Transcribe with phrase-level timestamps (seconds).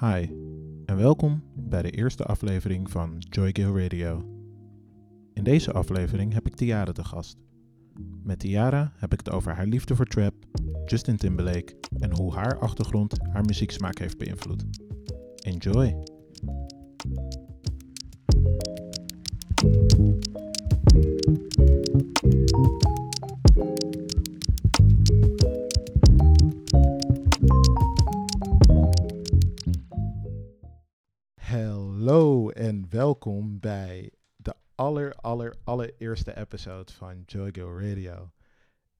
[0.00, 0.28] Hi
[0.86, 4.24] en welkom bij de eerste aflevering van Joygill Radio.
[5.32, 7.36] In deze aflevering heb ik Tiara te gast.
[8.22, 10.34] Met Tiara heb ik het over haar liefde voor trap,
[10.84, 14.64] Justin Timberlake en hoe haar achtergrond haar muzieksmaak heeft beïnvloed.
[15.36, 16.05] Enjoy!
[33.60, 38.30] Bij de aller, aller, allereerste episode van Joy Go Radio.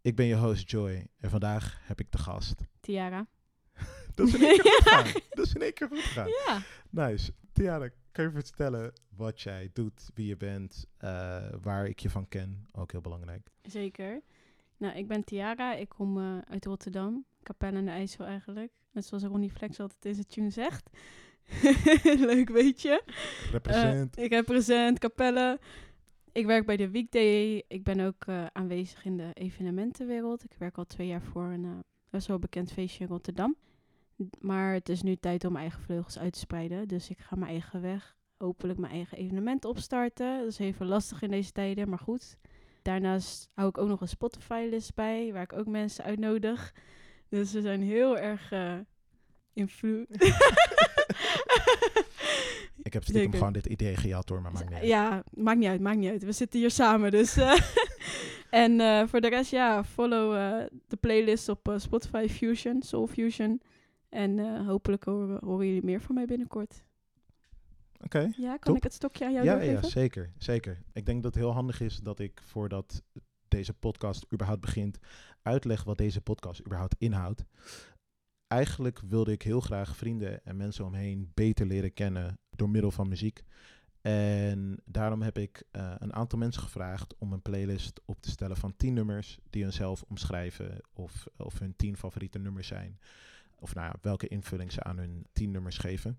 [0.01, 2.63] Ik ben je host Joy en vandaag heb ik de gast.
[2.81, 3.27] Tiara.
[4.15, 5.13] Dat is in één keer goed gaan.
[5.31, 6.29] Dat is in één keer goed gaan.
[6.29, 6.63] Ja.
[6.91, 7.33] Nice.
[7.53, 12.29] Tiara, kan je vertellen wat jij doet, wie je bent, eh, waar ik je van
[12.29, 12.67] ken?
[12.73, 13.49] Ook heel belangrijk.
[13.63, 14.23] Zeker.
[14.77, 15.75] Nou, ik ben Tiara.
[15.75, 17.25] Ik kom eh, uit Rotterdam.
[17.43, 18.73] Capelle aan de IJssel eigenlijk.
[18.91, 20.91] Net zoals Ronnie Flex altijd in zijn tune zegt.
[22.31, 23.03] Leuk weet
[23.53, 24.19] Represent.
[24.19, 25.59] ik represent Capelle.
[26.33, 27.63] Ik werk bij de Weekday.
[27.69, 30.45] Ik ben ook eh, aanwezig in de evenementenwereld.
[30.45, 31.71] Ik werk al twee jaar voor een uh,
[32.11, 33.57] best wel bekend feestje in Rotterdam.
[34.41, 36.89] Maar het is nu tijd om mijn eigen vleugels uit te spreiden.
[36.89, 38.17] Dus ik ga mijn eigen weg.
[38.37, 40.39] Hopelijk mijn eigen evenement opstarten.
[40.39, 42.37] Dat is even lastig in deze tijden, maar goed.
[42.83, 46.75] Daarnaast hou ik ook nog een Spotify-list bij, waar ik ook mensen uitnodig.
[47.29, 48.79] Dus we zijn heel erg uh,
[49.57, 50.07] invloed.
[52.83, 54.87] ik heb stiekem gewoon dit idee gejat hoor, maar maakt niet uit.
[54.87, 56.25] Ja, maakt niet uit, maakt niet uit.
[56.25, 57.37] We zitten hier samen, dus...
[57.37, 57.53] eh,
[58.65, 63.61] en eh, voor de rest, ja, follow eh, de playlist op Spotify Fusion, Soul Fusion.
[64.09, 66.85] En eh, hopelijk horen, we- horen jullie meer van mij binnenkort.
[68.05, 68.19] Oké.
[68.37, 68.77] Ja, kan Top.
[68.77, 69.83] ik het stokje aan jou Ja, doorgeven?
[69.83, 70.83] ja, zeker, zeker.
[70.93, 73.03] Ik denk dat het heel handig is dat ik voordat
[73.49, 74.99] deze podcast überhaupt begint,
[75.43, 77.45] uitleg wat deze podcast überhaupt inhoudt.
[78.57, 83.09] Eigenlijk wilde ik heel graag vrienden en mensen omheen beter leren kennen door middel van
[83.09, 83.45] muziek.
[84.01, 88.57] En daarom heb ik eh, een aantal mensen gevraagd om een playlist op te stellen
[88.57, 92.99] van 10 nummers die hunzelf omschrijven of, of hun 10 favoriete nummers zijn.
[93.55, 96.19] Of nou welke invulling ze aan hun 10 nummers geven.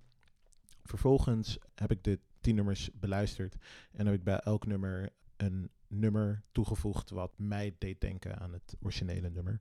[0.83, 3.55] Vervolgens heb ik de 10 nummers beluisterd
[3.91, 8.75] en heb ik bij elk nummer een nummer toegevoegd wat mij deed denken aan het
[8.81, 9.59] originele nummer.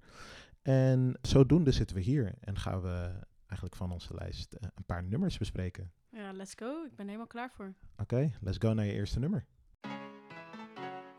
[0.67, 3.11] En zodoende zitten we hier en gaan we
[3.47, 5.93] eigenlijk van onze lijst eh, een paar nummers bespreken.
[6.11, 6.85] Ja, let's go.
[6.85, 7.75] Ik ben helemaal klaar voor.
[7.97, 9.47] Oké, let's go naar je eerste nummer.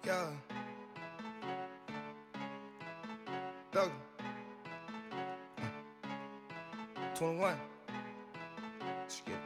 [0.01, 0.31] Yeah.
[3.69, 3.91] Doug.
[7.19, 7.57] 21.
[8.79, 9.39] Let's get it.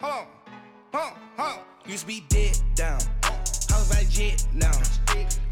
[0.00, 0.26] Hold on.
[0.92, 1.18] Hold on.
[1.36, 1.92] Hold on.
[1.92, 3.00] Used to be dead down.
[3.68, 4.82] House by jet now.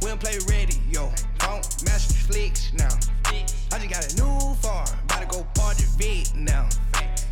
[0.00, 1.33] We don't play radio.
[1.44, 2.88] Don't master flicks now.
[3.72, 4.88] I just got a new farm.
[5.04, 6.68] About to go party vet now.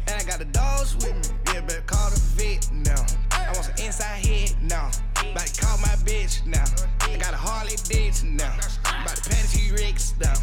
[0.07, 1.55] And I got the dogs with me.
[1.55, 3.01] Yeah, better call the vet now.
[3.33, 4.91] I want some inside head now.
[5.17, 6.65] About to call my bitch now.
[7.01, 8.55] I got a Harley Davidson now.
[8.85, 10.35] About to pat T-Rex now.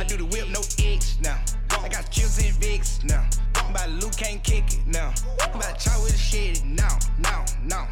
[0.00, 1.38] I do the whip, no X now.
[1.82, 3.28] I got chips and Vicks now.
[3.68, 5.12] About to Luke can't kick it now.
[5.42, 7.88] I'm about to chop with the shit now, now, now.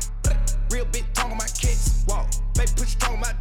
[0.70, 2.28] Real big tongue on my kids, walk.
[2.54, 3.34] Baby, put your tongue on my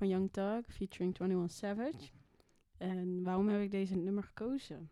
[0.00, 2.10] van Young Thug featuring 21 Savage.
[2.78, 4.90] En waarom heb ik deze nummer gekozen?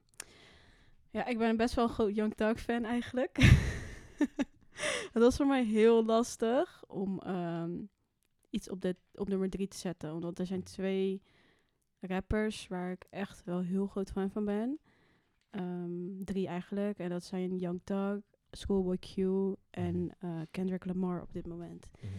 [1.10, 3.36] Ja, ik ben best wel een groot Young Thug fan eigenlijk.
[5.12, 7.70] Het was voor mij heel lastig om ehm,
[8.50, 10.12] iets op, de, op nummer 3 te zetten.
[10.12, 11.22] Omdat er zijn twee
[12.00, 14.78] rappers waar ik echt wel heel groot fan van ben.
[15.50, 16.98] Ehm, drie eigenlijk.
[16.98, 18.20] En dat zijn Young Thug,
[18.50, 19.16] Schoolboy Q
[19.70, 21.90] en eh, Kendrick Lamar op dit moment.
[22.00, 22.12] Mhm.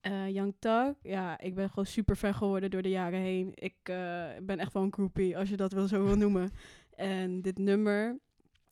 [0.00, 3.52] Eh, Young Thug, ja, ik ben gewoon super fan geworden door de jaren heen.
[3.54, 6.50] Ik eh, ben echt wel een groupie, als je dat wel zo wil noemen.
[6.94, 8.18] En dit nummer,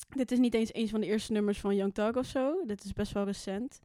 [0.08, 2.64] dit is niet eens een van de eerste nummers van Young Thug of zo.
[2.66, 3.80] Dit is best wel recent.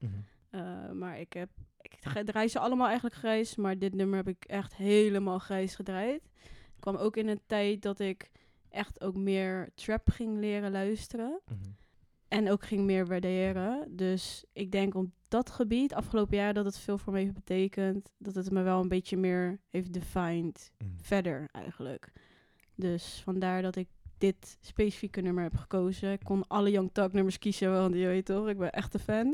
[0.50, 1.50] Eh, maar ik heb,
[1.81, 1.95] ik
[2.25, 6.22] draai ze allemaal eigenlijk grijs, maar dit nummer heb ik echt helemaal grijs gedraaid.
[6.44, 8.30] Ik kwam ook in een tijd dat ik
[8.69, 11.39] echt ook meer trap ging leren luisteren.
[11.46, 11.69] Mhm.
[12.28, 13.96] En ook ging meer waarderen.
[13.96, 18.12] Dus ik denk op dat gebied, afgelopen jaar, dat het veel voor me heeft betekend.
[18.18, 20.72] Dat het me wel een beetje meer heeft defined.
[20.78, 20.92] Mhm.
[21.02, 22.12] Verder eigenlijk.
[22.76, 23.88] Dus vandaar dat ik
[24.18, 26.12] dit specifieke nummer heb gekozen.
[26.12, 29.00] Ik kon alle Young Thug nummers kiezen, want je weet toch, ik ben echt een
[29.00, 29.34] fan.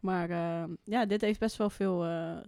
[0.00, 2.38] Maar eh, ja, dit heeft best wel veel, eh,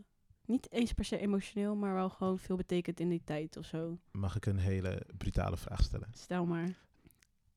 [0.44, 3.98] niet eens per se emotioneel, maar wel gewoon veel betekend in die tijd of zo.
[4.10, 6.08] Mag ik een hele brutale vraag stellen?
[6.12, 6.68] Stel maar.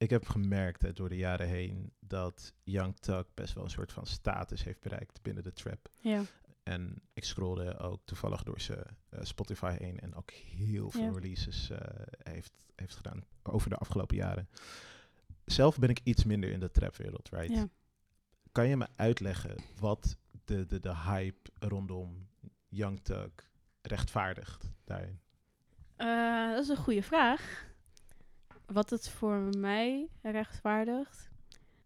[0.05, 3.91] Ik heb gemerkt hè, door de jaren heen dat Young Thug best wel een soort
[3.91, 5.89] van status heeft bereikt binnen de trap.
[5.99, 6.23] Ja.
[6.63, 11.11] En ik scrollde ook toevallig door zijn eh, Spotify heen en ook heel veel Ja.
[11.11, 11.77] releases eh,
[12.23, 14.49] heeft, heeft gedaan over de afgelopen jaren.
[15.45, 17.55] Zelf ben ik iets minder in de trapwereld, right?
[17.55, 17.67] ja.
[18.51, 22.27] Kan je me uitleggen wat de, de, de hype rondom
[22.67, 23.31] Young Thug
[23.81, 25.19] rechtvaardigt daarin?
[25.95, 27.73] Eh, dat is een goede vraag.
[28.65, 31.29] Wat het voor mij rechtvaardigt.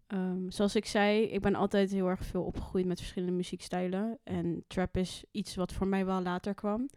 [0.08, 4.18] Ehm, zoals ik zei, ik ben altijd heel erg veel opgegroeid met verschillende muziekstijlen.
[4.24, 6.90] En trap is iets wat voor mij wel later kwam.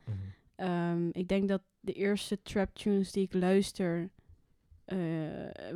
[0.57, 4.11] Ehm, ik denk dat de eerste trap tunes die ik luister,
[4.85, 4.99] eh,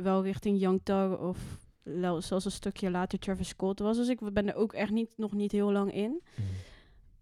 [0.01, 1.37] wel richting Young Thug of
[1.83, 3.97] wel- zelfs een stukje later Travis Scott was.
[3.97, 6.21] Dus ik ben er ook echt niet, nog niet heel lang in.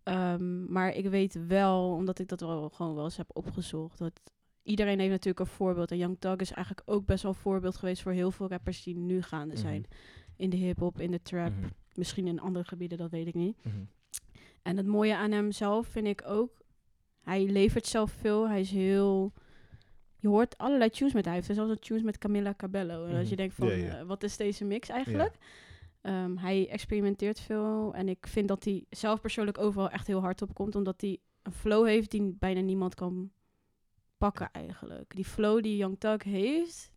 [0.03, 4.21] Ehm, maar ik weet wel, omdat ik dat wel gewoon wel eens heb opgezocht, dat
[4.65, 5.91] iedereen heeft natuurlijk een voorbeeld.
[5.91, 8.83] En Young Thug is eigenlijk ook best wel een voorbeeld geweest voor heel veel rappers
[8.83, 9.79] die nu gaande zijn.
[9.81, 9.89] Mhm.
[10.35, 11.67] In de hip-hop, in de trap, Mhm.
[11.93, 13.57] misschien in andere gebieden, dat weet ik niet.
[13.63, 13.75] Mhm.
[14.61, 16.57] En het mooie aan hem zelf vind ik ook,
[17.21, 18.47] hij levert zelf veel.
[18.49, 19.33] Hij is heel.
[20.19, 21.33] Je hoort allerlei tunes met hij.
[21.33, 23.05] Hij heeft zelfs een tunes met Camilla Cabello.
[23.05, 25.35] En als je denkt van, eh, wat is deze mix eigenlijk?
[26.01, 27.93] Ehm, hij experimenteert veel.
[27.93, 30.75] En ik vind dat hij zelf persoonlijk overal echt heel hard op komt.
[30.75, 33.31] Omdat hij een flow heeft die bijna niemand kan
[34.17, 35.15] pakken eigenlijk.
[35.15, 36.91] Die flow die Young Thug heeft,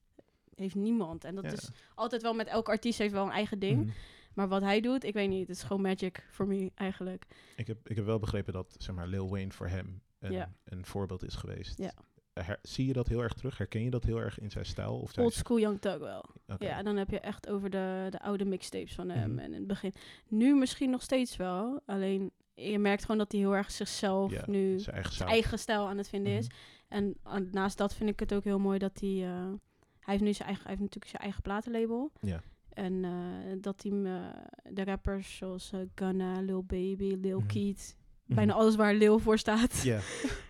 [0.54, 1.24] heeft niemand.
[1.24, 1.52] En dat Ja.
[1.52, 3.84] is altijd wel met elke artiest heeft wel een eigen ding.
[3.84, 3.94] Mhm.
[4.34, 5.48] Maar wat hij doet, ik weet niet.
[5.48, 7.26] Het is gewoon magic voor me eigenlijk.
[7.56, 10.52] Ik, heb, ik heb wel begrepen dat zeg maar, Lil Wayne voor hem een, Ja.
[10.64, 11.78] een voorbeeld is geweest.
[11.78, 11.92] Ja.
[12.32, 13.58] Her- zie je dat heel erg terug?
[13.58, 14.98] Herken je dat heel erg in zijn stijl?
[14.98, 16.24] Of Old school Young Thug wel.
[16.58, 19.30] Ja, en dan heb je echt over de, de oude mixtapes van hem.
[19.30, 19.38] Mhm.
[19.38, 19.92] En in het begin.
[20.28, 21.80] Nu misschien nog steeds wel.
[21.86, 25.30] Alleen je merkt gewoon dat hij heel erg zichzelf Ja, nu zijn eigen zijn sound.
[25.30, 26.46] eigen stijl aan het vinden is.
[26.88, 27.12] Mhm.
[27.24, 29.24] En naast dat vind ik het ook heel mooi dat hij...
[29.24, 29.52] eh,
[30.00, 32.12] hij heeft nu zijn eigen, hij heeft natuurlijk zijn eigen platenlabel.
[32.20, 32.40] Ja.
[32.72, 37.46] En eh, dat hij eh, de rappers zoals Gunna, Lil Baby, Lil Mhm.
[37.48, 37.96] Keat...
[38.24, 38.34] Mhm.
[38.36, 39.84] Bijna alles waar Lil voor staat.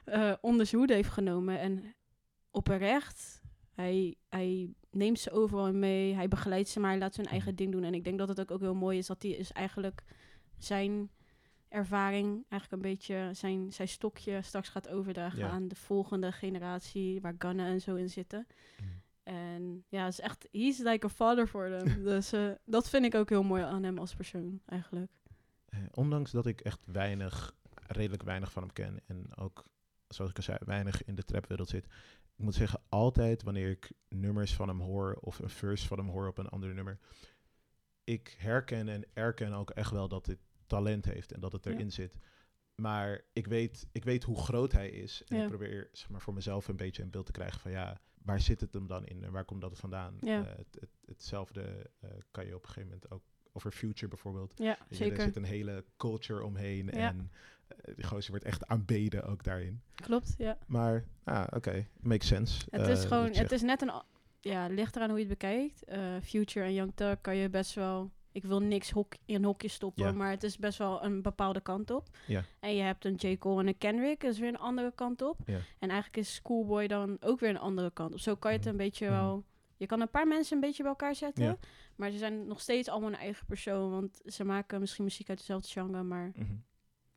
[0.04, 1.58] Eh, onder zijn hoede heeft genomen.
[1.60, 1.94] En
[2.50, 3.42] oprecht,
[3.74, 6.14] hij, hij neemt ze overal mee.
[6.14, 7.84] Hij begeleidt ze, maar hij laat zijn eigen ding doen.
[7.84, 10.02] En ik denk dat het ook, ook heel mooi is dat hij is eigenlijk
[10.58, 11.10] zijn
[11.68, 15.48] ervaring, eigenlijk een beetje zijn, zijn stokje straks gaat overdragen Ja.
[15.50, 18.46] aan de volgende generatie, waar Gunna en zo in zitten.
[18.80, 18.88] Mhm.
[19.22, 22.02] En ja, het is echt, he's like a father for them.
[22.12, 25.10] dus eh, dat vind ik ook heel mooi aan hem als persoon, eigenlijk.
[25.68, 27.54] Eh, ondanks dat ik echt weinig,
[27.86, 29.64] redelijk weinig van hem ken en ook,
[30.08, 31.84] zoals ik al zei, weinig in de trapwereld zit.
[32.36, 36.08] Ik moet zeggen, altijd wanneer ik nummers van hem hoor of een verse van hem
[36.08, 36.98] hoor op een ander nummer,
[38.04, 41.70] ik herken en erken ook echt wel dat dit talent heeft en dat het Ja.
[41.70, 42.16] erin zit.
[42.74, 45.22] Maar ik weet, ik weet hoe groot hij is.
[45.26, 45.42] En Ja.
[45.42, 48.40] ik probeer zeg maar, voor mezelf een beetje een beeld te krijgen van ja, waar
[48.40, 50.16] zit het hem dan in en waar komt dat vandaan?
[50.20, 50.40] Ja.
[50.40, 53.22] Eh, het, het, hetzelfde eh, kan je op een gegeven moment ook
[53.52, 54.52] over Future bijvoorbeeld.
[54.56, 55.22] Ja, je, Er zeker.
[55.22, 57.30] zit een hele culture omheen en
[57.68, 59.82] eh, die gozer wordt echt aanbeden ook daarin.
[59.94, 60.58] Klopt, ja.
[60.66, 62.64] Maar, ah, oké, makes sense.
[62.70, 64.02] Het is gewoon, het is net een,
[64.40, 65.82] ja, ligt eraan hoe je het bekijkt.
[66.24, 68.10] Future en Young Thug kan je best wel,
[68.42, 70.12] ik wil niks hok, in een hokje stoppen, Ja.
[70.12, 72.08] maar het is best wel een bepaalde kant op.
[72.26, 72.44] Ja.
[72.60, 73.36] En je hebt een J.
[73.38, 75.36] Cole en een Kendrick, dat is weer een andere kant op.
[75.46, 75.58] Ja.
[75.78, 78.18] En eigenlijk is Schoolboy dan ook weer een andere kant op.
[78.20, 78.76] Zo kan je het Mhm.
[78.76, 79.14] een beetje Mhm.
[79.14, 79.44] wel,
[79.76, 81.58] je kan een paar mensen een beetje bij elkaar zetten,
[81.96, 85.38] maar ze zijn nog steeds allemaal een eigen persoon, want ze maken misschien muziek uit
[85.38, 86.52] dezelfde genre, maar Mhm.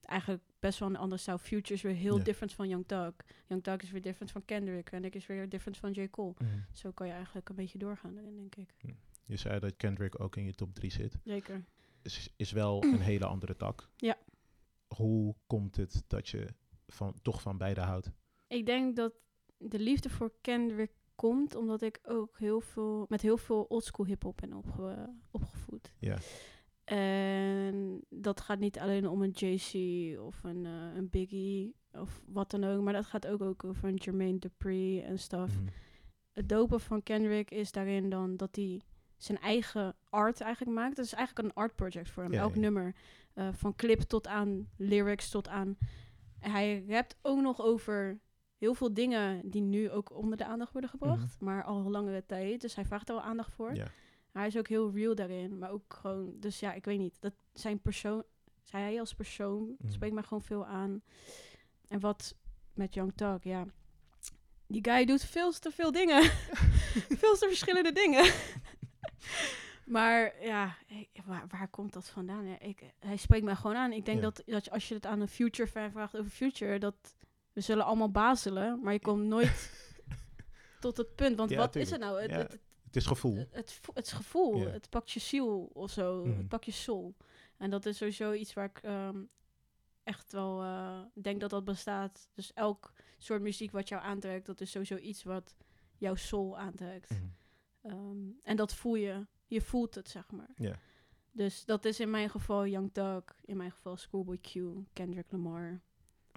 [0.02, 1.38] eigenlijk best wel een andere stijl.
[1.38, 3.12] Future is weer heel different van Young Thug.
[3.48, 4.92] Young Thug is weer different van Kendrick.
[4.92, 6.10] En ik is weer different van J.
[6.10, 6.34] Cole.
[6.38, 6.50] Mhm.
[6.72, 8.74] Zo kan je eigenlijk een beetje doorgaan erin, denk ik.
[9.32, 11.18] Je zei dat Kendrick ook in je top 3 zit.
[11.24, 11.66] Zeker.
[12.02, 13.90] Is, is wel een hele andere tak.
[13.96, 14.18] Ja.
[14.96, 16.48] Hoe komt het dat je
[16.88, 18.12] van, toch van beide houdt?
[18.48, 19.14] Ik denk dat
[19.58, 24.38] de liefde voor Kendrick komt omdat ik ook heel veel, met heel veel oldschool hip-hop
[24.38, 25.94] ben opge- opgevoed.
[26.00, 26.18] Ja.
[26.84, 29.74] En dat gaat niet alleen om een JC
[30.20, 33.90] of een, eh, een Biggie of wat dan ook, maar dat gaat ook, ook over
[33.90, 35.56] een Jermaine Dupri en stuff.
[35.60, 35.68] Mhm.
[36.32, 38.82] het dope van Kendrick is daarin dan dat hij
[39.24, 40.98] zijn eigen art eigenlijk maakt.
[40.98, 42.32] Het is eigenlijk een art project voor hem.
[42.32, 42.60] Ja, Elk ja.
[42.60, 42.96] nummer.
[43.34, 45.78] eh, van clip tot aan lyrics tot aan...
[46.40, 48.20] Hij rapt ook nog over
[48.58, 51.40] heel veel dingen die nu ook onder de aandacht worden gebracht.
[51.40, 52.62] Maar al langere tijd.
[52.62, 53.68] Dus hij vraagt er wel aandacht voor.
[53.70, 53.76] Mhm.
[53.76, 53.88] Ja.
[54.32, 55.58] Hij is ook heel real daarin.
[55.58, 56.34] Maar ook gewoon...
[56.40, 57.18] Dus ja, ik weet niet.
[57.22, 58.24] Dat zijn persoon...
[58.64, 59.92] Zij hij als persoon Mhm.
[59.92, 61.02] spreekt mij gewoon veel aan.
[61.88, 62.36] En wat
[62.74, 63.66] met Young Thug, ja...
[64.68, 66.24] Die guy doet veel te veel dingen.
[67.22, 68.24] veel te verschillende dingen.
[69.96, 70.76] maar ja,
[71.26, 72.46] waar, waar komt dat vandaan?
[72.48, 73.92] Ja, ik, hij spreekt mij gewoon aan.
[73.92, 74.24] Ik denk Ja.
[74.24, 77.16] dat, dat als je het aan een future fan vraagt over future, dat
[77.54, 79.72] we zullen allemaal bazelen, maar je komt nooit
[80.80, 81.38] tot het punt.
[81.38, 82.22] Want Ja, wat is het nou?
[82.22, 83.36] Het, is gevoel.
[83.36, 86.38] het, het, is gevoel, het pakt je ziel of zo, Mhm.
[86.38, 87.16] het pakt je soul.
[87.58, 89.18] En dat is sowieso iets waar ik ehm,
[90.04, 92.30] echt wel eh, denk dat dat bestaat.
[92.34, 95.56] Dus elk soort muziek wat jou aantrekt, dat is sowieso iets wat
[95.98, 97.10] jouw soul aantrekt.
[97.10, 97.22] Mhm.
[97.82, 99.26] Ehm, en dat voel je.
[99.48, 100.50] Je voelt het, zeg maar.
[100.56, 100.76] Ja.
[101.32, 104.52] Dus dat is in mijn geval Young Thug, in mijn geval Schoolboy Q,
[104.94, 105.82] Kendrick Lamar.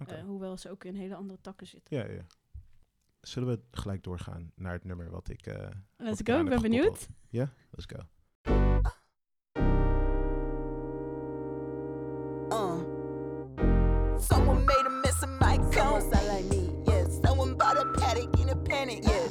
[0.02, 0.14] Oké.
[0.14, 1.96] Eh, hoewel ze ook in hele andere takken zitten.
[1.96, 2.26] Ja, ja.
[3.20, 5.46] Zullen we gelijk doorgaan naar het nummer wat ik...
[5.46, 7.08] eh, Let's go, ik ben benieuwd.
[7.28, 7.98] Ja, let's go.
[12.48, 12.80] Uh.
[14.18, 15.58] Someone made a mess my
[16.12, 17.20] like me, yes.
[17.22, 19.23] Someone bought a paddock in a panic, yes.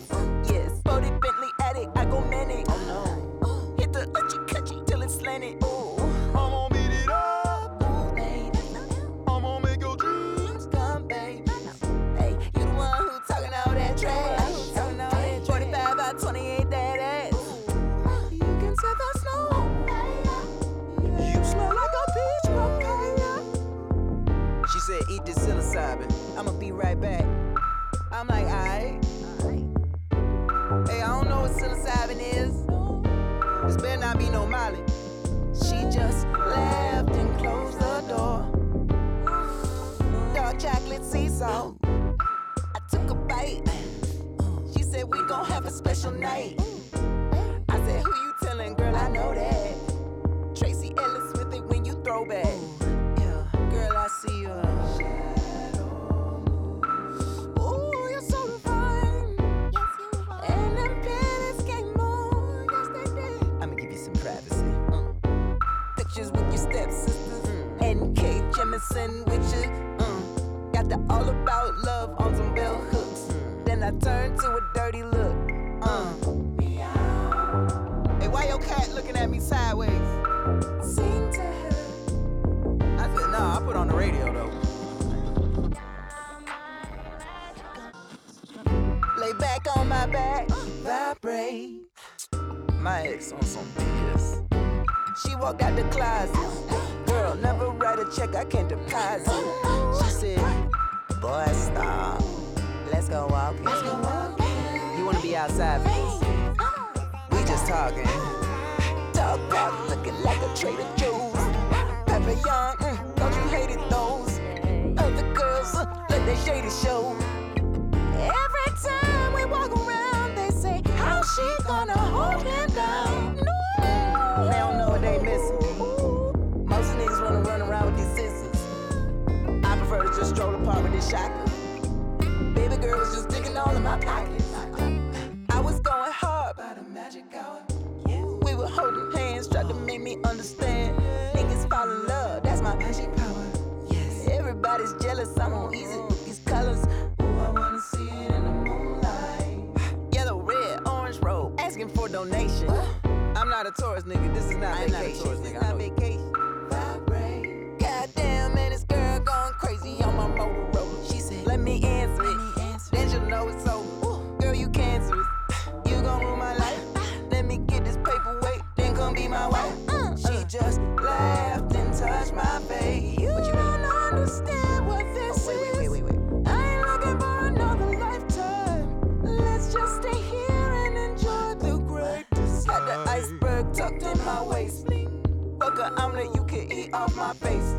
[185.76, 187.76] Fuck a omelet, you can eat off my face.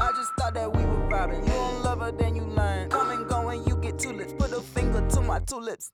[0.00, 1.46] I just thought that we were vibing.
[1.46, 2.88] You don't love her, then you learn.
[2.88, 4.32] Come and go and you get tulips.
[4.38, 5.92] Put a finger to my two tulips.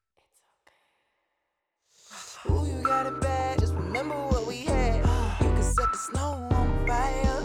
[2.49, 3.59] Ooh, you got it bad.
[3.59, 4.99] Just remember what we had.
[5.41, 7.43] You can set the snow on fire.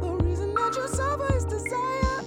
[0.00, 2.22] The reason that you're sober is desire.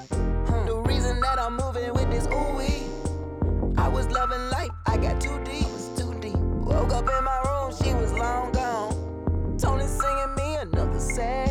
[0.67, 3.73] The reason that I'm moving with this ooh.
[3.75, 4.69] I was loving life.
[4.85, 5.65] I got too deep.
[5.97, 6.37] too deep.
[6.37, 7.54] Woke up in my room.
[11.15, 11.44] say.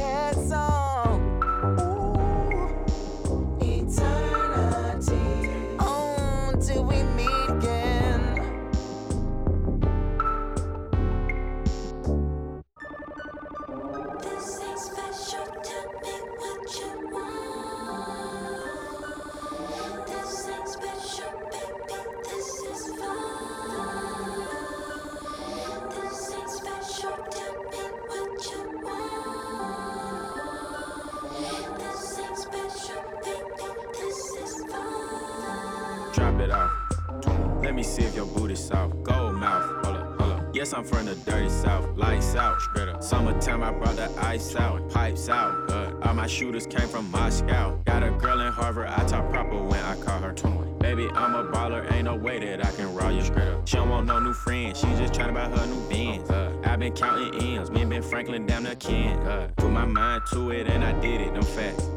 [40.64, 41.94] Yes, I'm from the dirty south.
[41.94, 42.58] Lights out.
[42.58, 43.02] Straight up.
[43.02, 44.88] Summertime, I brought the ice out.
[44.88, 45.68] Pipes out.
[45.68, 46.02] Good.
[46.02, 47.76] All my shooters came from Moscow.
[47.84, 48.86] Got a girl in Harvard.
[48.86, 50.78] I talk proper when I call her 21.
[50.78, 51.92] Baby, I'm a baller.
[51.92, 53.68] Ain't no way that I can raw you straight up.
[53.68, 54.80] She don't want no new friends.
[54.80, 56.30] She just tryna buy her new Benz.
[56.30, 59.20] Uh, i been counting M's in Franklin down the Kent.
[59.26, 61.88] Uh, put my mind to it and I did it, them facts.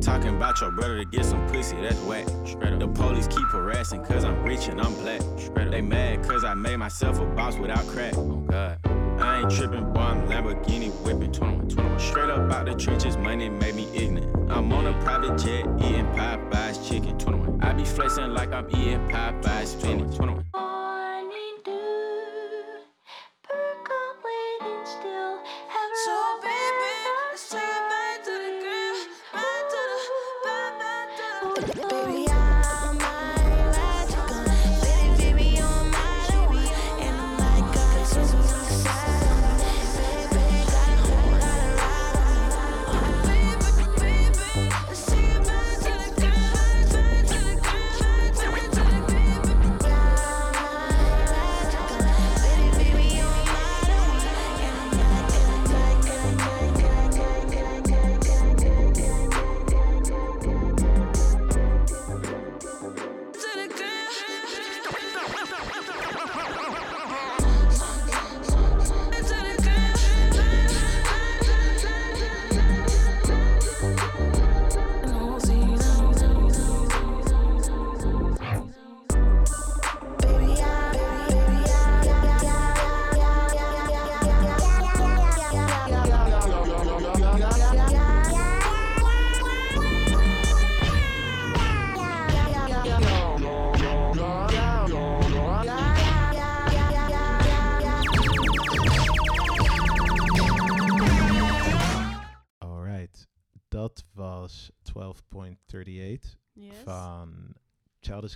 [0.00, 2.26] Talking about your brother to get some pussy, that's whack.
[2.26, 5.20] The police keep harassing cause I'm rich and I'm black.
[5.70, 8.14] They mad cause I made myself a boss without crack.
[8.16, 8.78] Oh God.
[9.20, 11.32] I ain't tripping, boy, I'm Lamborghini whipping.
[11.32, 12.00] 21, 21.
[12.00, 14.50] Straight up out the trenches, money made me ignorant.
[14.50, 17.18] I'm on a private jet, eating Popeye's chicken.
[17.18, 17.62] 21.
[17.62, 20.16] I be flexing like I'm eating Popeye's spinach.
[20.16, 20.44] 21.
[20.52, 20.79] 21.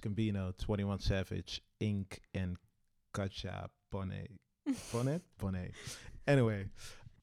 [0.04, 2.58] Gambino, 21 Savage, Ink en
[3.10, 4.30] Katja Bonnet.
[4.92, 5.22] Bonnet?
[5.36, 5.98] Bonnet.
[6.24, 6.70] Anyway,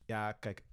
[0.05, 0.63] ja, kijk,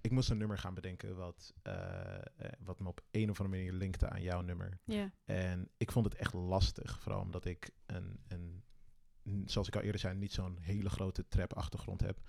[0.00, 2.22] ik moest een nummer gaan bedenken wat, eh, eh,
[2.58, 4.80] wat me op een of andere manier linkte aan jouw nummer.
[4.84, 5.12] Ja.
[5.24, 8.64] En ik vond het echt lastig, vooral omdat ik een, een
[9.44, 12.20] zoals ik al eerder zei, niet zo'n hele grote trap-achtergrond heb.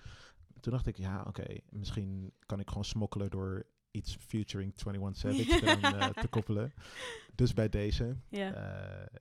[0.59, 5.65] Toen dacht ik, ja, oké, misschien kan ik gewoon smokkelen door iets featuring 21 Savage
[5.85, 6.73] eraan eh, te koppelen.
[7.35, 8.17] Dus bij deze.
[8.29, 8.53] Ja.
[8.53, 9.19] Eh,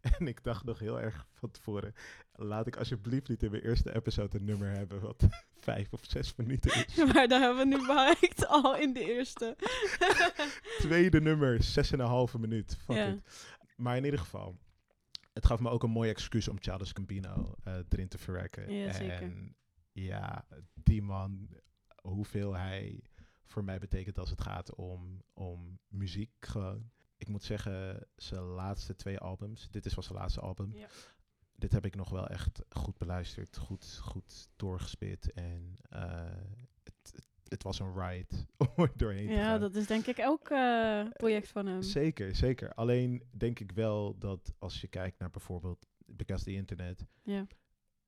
[0.18, 1.94] en ik dacht nog heel erg van tevoren,
[2.32, 5.28] laat ik alsjeblieft niet in mijn eerste episode een nummer hebben wat
[5.68, 6.94] vijf of zes minuten is.
[7.12, 9.56] maar daar hebben we nu bereikt al in de eerste.
[10.78, 12.76] Tweede nummer, zes en een halve minuut.
[12.76, 13.08] Fuck Ja.
[13.08, 13.48] it.
[13.76, 14.58] Maar in ieder geval,
[15.32, 18.72] het gaf me ook een mooi excuus om Childish Gambino eh, erin te verwerken.
[18.72, 19.22] Ja, zeker.
[19.22, 19.56] En
[19.92, 21.48] ja, die man,
[22.02, 23.02] hoeveel hij
[23.44, 26.90] voor mij betekent als het gaat om, om muziek gewoon.
[27.20, 30.72] Ik moet zeggen, zijn laatste twee albums, dit is wel zijn laatste album.
[30.74, 30.86] Ja.
[31.56, 35.32] Dit heb ik nog wel echt goed beluisterd, goed, goed doorgespit.
[35.32, 36.24] En eh,
[36.82, 39.60] het, het, het was een ride om doorheen te Ja, gaan.
[39.60, 41.82] dat is denk ik elk eh, project van hem.
[41.82, 42.74] Zeker, zeker.
[42.74, 47.46] Alleen denk ik wel dat als je kijkt naar bijvoorbeeld Because the Internet, Ja,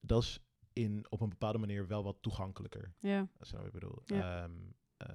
[0.01, 0.41] dat is
[0.73, 2.95] in, op een bepaalde manier wel wat toegankelijker.
[2.99, 4.03] ja, Dat is wat ik bedoel.
[4.05, 4.43] Ja.
[4.43, 4.53] Ehm,
[4.97, 5.09] eh,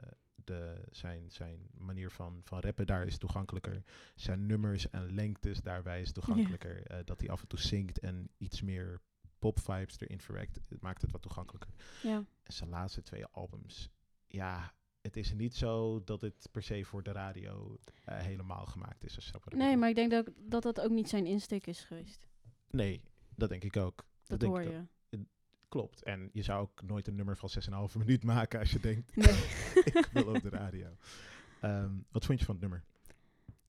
[0.47, 3.83] de, zijn, zijn manier van, van rappen daar is toegankelijker.
[4.15, 6.85] Zijn nummers en lengtes daarbij is toegankelijker.
[6.85, 9.01] Eh, dat hij af en toe zingt en iets meer
[9.39, 11.69] pop-vibes erin verwerkt, het maakt het wat toegankelijker.
[12.03, 12.25] ja.
[12.43, 13.89] En zijn laatste twee albums,
[14.27, 19.03] ja, het is niet zo dat het per se voor de radio eh, helemaal gemaakt
[19.03, 19.15] is.
[19.15, 22.27] als Nee, maar ik denk dat, dat dat ook niet zijn insteek is geweest.
[22.69, 23.01] Nee,
[23.35, 24.05] dat denk ik ook.
[24.23, 24.77] Dat, denk hoor ik je.
[24.77, 24.85] ook.
[25.69, 26.03] Klopt.
[26.03, 27.49] En je zou ook nooit een nummer van
[27.89, 29.35] 6,5 minuut maken als je denkt, Nee.
[30.01, 30.87] ik wil op de radio.
[31.61, 32.83] Ehm, wat vond je van het nummer?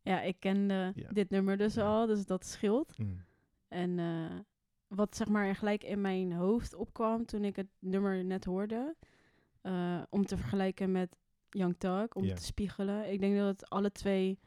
[0.03, 1.09] ja, ik kende Ja.
[1.13, 1.83] dit nummer dus Ja.
[1.85, 2.97] al, dus dat scheelt.
[3.69, 4.39] En eh,
[4.87, 8.95] wat zeg maar gelijk in mijn hoofd opkwam toen ik het nummer net hoorde,
[9.61, 11.17] eh, om te vergelijken met
[11.51, 13.13] Young Thug, om te spiegelen.
[13.13, 14.39] Ik denk dat het alle twee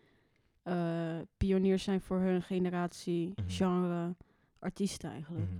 [0.63, 3.49] eh, pioniers zijn voor hun generatie, Mhm.
[3.49, 4.15] genre,
[4.59, 5.49] artiesten eigenlijk.
[5.49, 5.59] Mhm.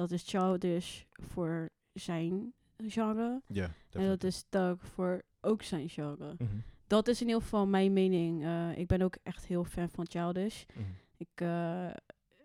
[0.00, 6.34] Dat is Childish voor zijn genre Ja, en dat is Thug voor ook zijn genre.
[6.38, 6.56] Mhm.
[6.86, 8.44] Dat is in ieder geval mijn mening.
[8.44, 10.64] Eh, ik ben ook echt heel fan van Childish.
[10.74, 10.88] Mhm.
[11.16, 11.90] Ik eh,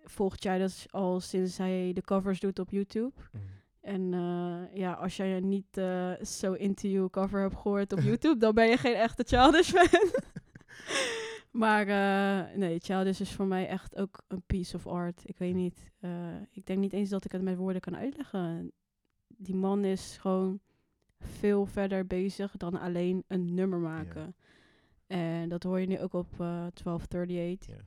[0.03, 3.13] volg Childish al sinds hij de covers doet op YouTube.
[3.31, 3.43] Mhm.
[3.81, 5.81] En eh, ja, als jij niet
[6.21, 10.09] zo into you cover hebt gehoord op YouTube, dan ben je geen echte Childish fan.
[11.57, 15.21] maar eh, nee, Childish is voor mij echt ook een piece of art.
[15.25, 15.91] Ik weet niet.
[15.99, 18.71] eh, ik denk niet eens dat ik het met woorden kan uitleggen.
[19.27, 20.59] Die man is gewoon
[21.19, 24.35] veel verder bezig dan alleen een nummer maken.
[25.07, 26.37] En dat hoor je nu ook op eh
[26.73, 27.81] 1238 Ja.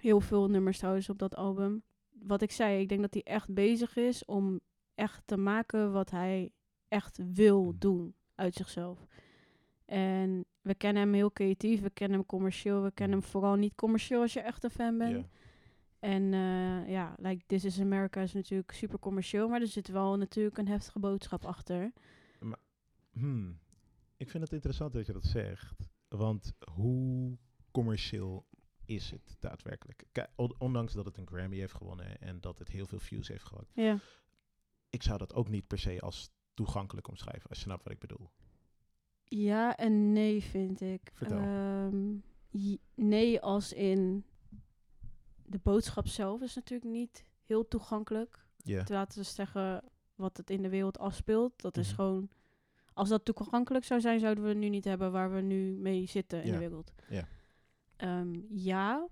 [0.00, 1.82] heel veel nummers trouwens op dat album.
[2.22, 4.60] Wat ik zei, ik denk dat hij echt bezig is om
[4.94, 6.50] echt te maken wat hij
[6.88, 7.76] echt wil Mm.
[7.78, 9.06] doen uit zichzelf.
[9.88, 13.22] En we kennen hem heel creatief, we kennen hem commercieel, we kennen Mm.
[13.22, 15.28] hem vooral niet commercieel als je echt een fan bent.
[15.98, 20.16] En eh, ja, like This is America is natuurlijk super commercieel, maar er zit wel
[20.16, 21.92] natuurlijk een heftige boodschap achter.
[23.12, 23.58] Hmm.
[24.16, 25.88] Ik vind het interessant dat je dat zegt.
[26.08, 27.38] Want hoe
[27.70, 28.46] commercieel
[28.84, 30.04] is het daadwerkelijk?
[30.12, 33.44] Kijk, ondanks dat het een Grammy heeft gewonnen en dat het heel veel views heeft
[33.44, 33.70] gehad.
[33.74, 33.98] Ja,
[34.90, 37.98] Ik zou dat ook niet per se als toegankelijk omschrijven, als je snapt wat ik
[37.98, 38.30] bedoel.
[39.28, 41.10] Ja en nee vind ik.
[41.14, 41.38] Vertel.
[41.38, 42.14] Ehm,
[42.94, 44.24] nee als in
[45.44, 48.46] de boodschap zelf is natuurlijk niet heel toegankelijk.
[48.64, 48.82] Ja.
[48.84, 51.60] te laten zeggen wat het in de wereld afspeelt.
[51.62, 51.94] Dat is Mhm.
[51.94, 52.28] gewoon.
[52.92, 56.42] Als dat toegankelijk zou zijn, zouden we nu niet hebben waar we nu mee zitten
[56.42, 56.92] in de wereld.
[57.08, 57.28] Ja.
[57.96, 59.08] Ehm, ja,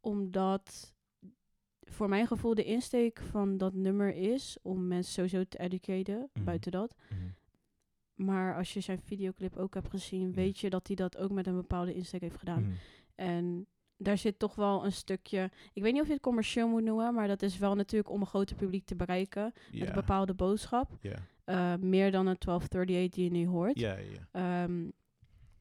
[0.00, 0.94] omdat
[1.82, 6.44] voor mijn gevoel de insteek van dat nummer is om mensen sowieso te educaten, Mhm.
[6.44, 6.94] buiten dat.
[7.10, 7.20] Mhm.
[8.18, 11.46] Maar als je zijn videoclip ook hebt gezien, weet je dat hij dat ook met
[11.46, 12.62] een bepaalde insteek heeft gedaan.
[12.62, 12.72] Mhm.
[13.14, 15.50] En daar zit toch wel een stukje.
[15.72, 18.20] Ik weet niet of je het commercieel moet noemen, maar dat is wel natuurlijk om
[18.20, 19.52] een groter publiek te bereiken.
[19.72, 20.96] Met een bepaalde boodschap.
[21.00, 21.16] Ja.
[21.44, 23.78] Eh, meer dan een 1238 die je nu hoort.
[23.78, 24.28] Ja, ja, ja.
[24.64, 24.88] Ehm,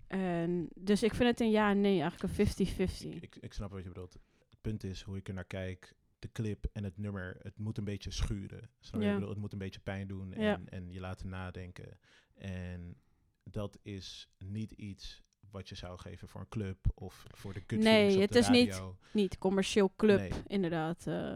[0.07, 3.15] en dus ik vind het een ja en nee, eigenlijk een 50-50.
[3.15, 4.13] Ik, ik, ik snap wat je bedoelt.
[4.49, 5.95] Het punt is hoe ik er naar kijk.
[6.19, 8.69] De clip en het nummer, het moet een beetje schuren.
[8.79, 9.11] Snap je Ja.
[9.13, 9.33] ik bedoel?
[9.33, 10.59] Het moet een beetje pijn doen en, Ja.
[10.65, 11.97] en je laten nadenken.
[12.37, 12.95] En
[13.43, 15.21] dat is niet iets
[15.51, 18.69] wat je zou geven voor een club of voor de kut Nee, het is niet-
[18.69, 18.97] radio.
[19.13, 20.31] Niet commercieel club, Nee.
[20.47, 21.07] inderdaad.
[21.07, 21.33] eh.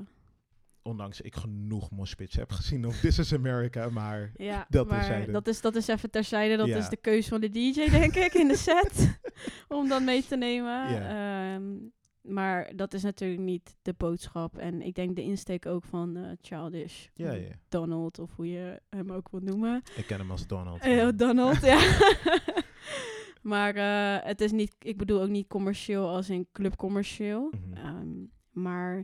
[0.83, 5.31] Ondanks ik genoeg moshpits heb gezien op This is America, maar ja, Dat maar terzijde.
[5.31, 6.55] dat is, dat is even terzijde.
[6.57, 6.77] Dat Ja.
[6.77, 9.19] is de keuze van de DJ, denk ik, in de set.
[9.67, 10.91] om dat mee te nemen.
[10.91, 11.53] Ja.
[11.55, 11.73] Ehm,
[12.21, 14.57] maar dat is natuurlijk niet de boodschap.
[14.57, 17.07] En ik denk de insteek ook van eh, Childish.
[17.13, 17.49] Ja, ja.
[17.69, 19.81] Donald, of hoe je hem ook wilt noemen.
[19.95, 20.81] ik ken hem als Donald.
[20.81, 21.99] Eh, Donald, ja.
[23.51, 27.51] maar eh, het is niet, ik bedoel ook niet commercieel als in clubcommercieel.
[27.51, 27.77] Mhm.
[27.77, 29.03] Ehm, maar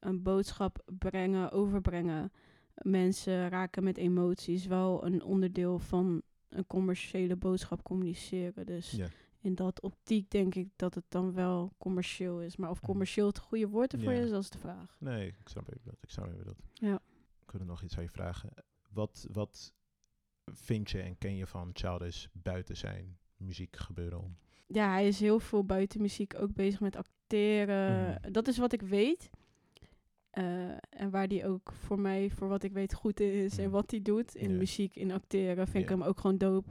[0.00, 2.32] een boodschap brengen, overbrengen.
[2.74, 8.66] Mensen raken met emoties wel een onderdeel van een commerciële boodschap communiceren.
[8.66, 9.06] Dus Ja.
[9.40, 12.56] In dat optiek denk ik dat het dan wel commercieel is.
[12.56, 14.20] Maar of commercieel het goede woord ervoor Ja.
[14.20, 14.96] is, dat is de vraag.
[15.00, 15.96] Nee, ik snap even dat.
[16.00, 16.56] Ik snap even dat.
[16.72, 17.00] Ja.
[17.46, 18.50] Wil nog iets aan je vragen.
[18.90, 19.72] Wat, wat
[20.44, 24.36] vind je en ken je van Childish buiten zijn muziek gebeuren om?
[24.66, 28.18] Ja, hij is heel veel buiten muziek ook bezig met acteren.
[28.22, 28.32] Mhm.
[28.32, 29.30] Dat is wat ik weet.
[30.30, 33.56] Eh, en waar die ook voor mij, voor wat ik weet, goed is.
[33.58, 33.72] En Mhm.
[33.72, 36.70] wat hij doet in muziek, in acteren, vind ik hem ook gewoon dope.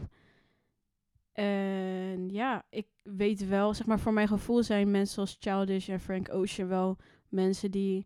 [1.43, 6.00] En ja, ik weet wel, zeg maar, voor mijn gevoel zijn mensen zoals Childish en
[6.00, 6.97] Frank Ocean wel
[7.30, 8.06] mensen die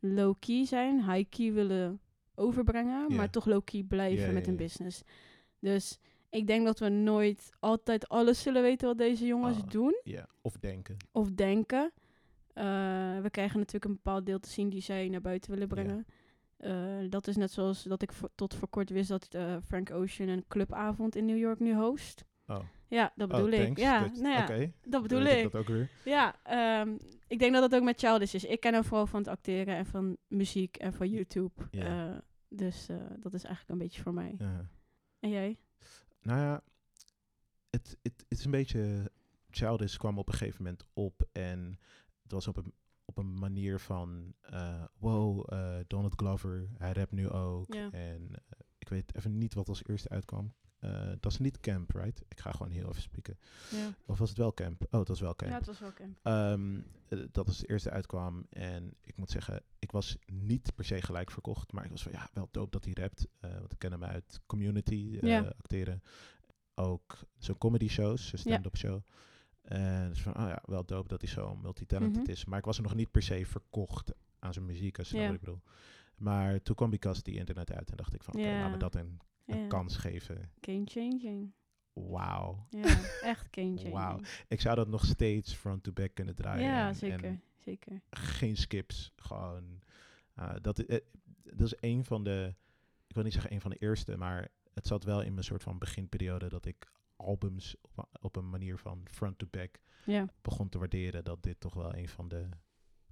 [0.00, 2.00] low-key zijn, high-key willen
[2.34, 5.02] overbrengen, maar toch low-key blijven met hun business.
[5.58, 5.98] Dus
[6.30, 9.68] ik denk dat we nooit altijd alles zullen weten wat deze jongens Ah.
[9.70, 10.96] doen Ja, of denken.
[11.12, 11.92] of denken.
[12.52, 12.64] Eh,
[13.20, 16.06] we krijgen natuurlijk een bepaald deel te zien die zij naar buiten willen brengen.
[16.56, 20.28] Eh, dat is net zoals dat ik tot voor kort wist dat eh, Frank Ocean
[20.28, 22.24] een clubavond in New York nu host.
[22.46, 23.78] Oh, Ja, dat oh bedoel ik.
[23.78, 25.50] Ja, Dat- nou ja, dat bedoel weet ik.
[25.52, 25.90] dat ook weer.
[26.04, 28.44] Ja, ehm, ik denk dat het ook met Childish is.
[28.44, 31.52] Ik ken hem vooral van het acteren en van muziek en van YouTube.
[31.70, 32.16] Eh,
[32.48, 34.34] dus eh, dat is eigenlijk een beetje voor mij.
[34.38, 34.70] Ja.
[35.20, 35.56] En jij?
[36.22, 36.62] Nou ja,
[37.70, 39.10] het, het, het is een beetje...
[39.50, 41.78] Childish kwam op een gegeven moment op en
[42.22, 42.72] het was op een,
[43.04, 44.34] op een manier van...
[44.40, 45.50] eh, wow,
[45.86, 47.74] Donald Glover, hij rapt nu ook.
[47.74, 47.90] Ja.
[47.90, 48.30] En
[48.78, 50.52] ik weet even niet wat als eerste uitkwam.
[50.86, 52.22] Eh, dat is niet Camp, right?
[52.28, 53.38] Ik ga gewoon heel even spieken.
[53.70, 54.86] Ja, Of was het wel Camp?
[54.90, 55.50] Oh, het was wel Camp.
[55.50, 56.16] ja het was wel Camp.
[57.32, 58.46] Dat is het eerste uitkwam.
[58.50, 61.72] En ik moet zeggen, ik was niet per se gelijk verkocht.
[61.72, 63.26] Maar ik was van, ja, wel dope dat hij rapt.
[63.40, 65.40] eh, want ik ken hem uit Community, eh, Ja.
[65.58, 66.02] acteren.
[66.74, 69.02] Ook zo'n comedy shows, zo'n stand-up show.
[69.62, 72.30] En dus van, ah ja, wel dope dat hij zo multitalented Mhm.
[72.30, 72.44] is.
[72.44, 75.24] Maar ik was er nog niet per se verkocht aan zijn muziek, als je Ja.
[75.26, 75.60] wat ik bedoel.
[76.16, 78.94] Maar toen kwam Because die internet uit en dacht ik van, oké, laten we dat
[78.94, 79.66] een, een Ja.
[79.66, 80.50] kans geven.
[80.60, 81.52] Game changing.
[81.92, 82.66] Wauw.
[82.70, 82.82] Ja,
[83.32, 83.92] echt game changing.
[83.94, 84.20] Wauw.
[84.48, 86.64] Ik zou dat nog steeds front-to-back kunnen draaien.
[86.64, 87.24] Ja, zeker.
[87.24, 88.00] en zeker.
[88.10, 89.12] geen skips.
[89.16, 89.82] Gewoon.
[90.34, 91.00] eh, dat, eh,
[91.42, 92.54] dat is een van de.
[93.06, 95.62] Ik wil niet zeggen een van de eerste, maar het zat wel in mijn soort
[95.62, 97.76] van beginperiode dat ik albums
[98.20, 101.24] op een manier van front to back Ja, begon te waarderen.
[101.24, 102.48] Dat dit toch wel een van de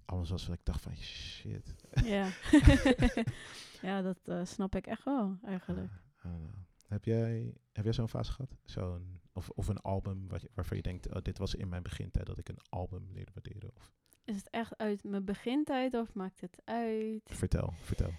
[0.05, 1.75] albums was wat ik dacht van shit.
[2.05, 2.29] ja.
[3.89, 5.93] ja, dat eh, snap ik echt wel, eigenlijk.
[6.25, 6.49] Know.
[6.89, 8.57] heb jij, heb jij zo'n fase gehad?
[8.65, 11.83] Zo'n, of, of een album wat je, waarvan je denkt, oh, dit was in mijn
[11.83, 13.71] begintijd dat ik een album leerde waarderen?
[13.77, 13.93] Of,
[14.25, 17.23] Is het echt uit mijn begintijd of maakt het uit?
[17.25, 18.11] vertel, vertel.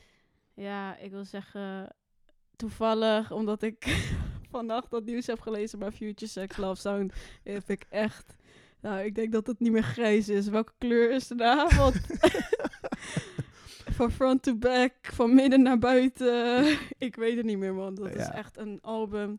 [0.54, 1.96] Ja, ik wil zeggen,
[2.56, 4.06] toevallig, omdat ik
[4.56, 7.14] vannacht dat nieuws heb gelezen bij Future Sex Love Sound,
[7.44, 8.36] heb ik echt...
[8.80, 10.48] Nou, ik denk dat het niet meer grijs is.
[10.48, 11.96] Welke kleur is er de avond?
[13.96, 16.66] van front to back, van midden naar buiten.
[17.08, 17.96] ik weet het niet meer, man.
[17.96, 19.38] Dat is echt een album.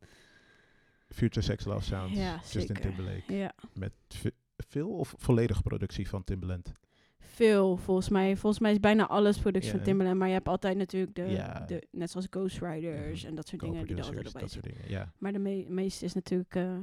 [1.09, 2.77] Future Sex Love Sounds, Ja, Justin.
[2.77, 3.35] Timberlake.
[3.35, 6.73] Ja, Met ve- veel of volledige productie van Timbaland?
[7.19, 8.37] veel volgens mij.
[8.37, 10.19] Volgens mij is bijna alles productie van Timbaland.
[10.19, 11.25] Maar je hebt altijd natuurlijk de,
[11.67, 14.81] de net zoals Ghost Riders en dat soort dingen die er altijd dat soort dingen.
[14.89, 15.13] Ja.
[15.19, 16.77] Maar de me- meeste is natuurlijk eh,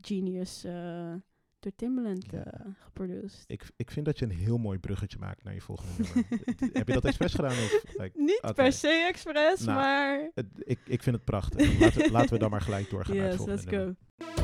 [0.00, 1.12] Genius eh,
[1.62, 2.44] door Timbaland Ja.
[2.44, 3.44] eh geproduced.
[3.46, 6.24] Ik, ik vind dat je een heel mooi bruggetje maakt naar je volgende nummer.
[6.78, 7.50] Heb je dat expres gedaan?
[7.50, 10.30] Of, like, Niet per se expres, Nou, maar...
[10.34, 11.80] het- ik, ik vind het prachtig.
[11.80, 14.41] Laten, we- laten we dan maar gelijk doorgaan naar het Yes, volgende let's nummer.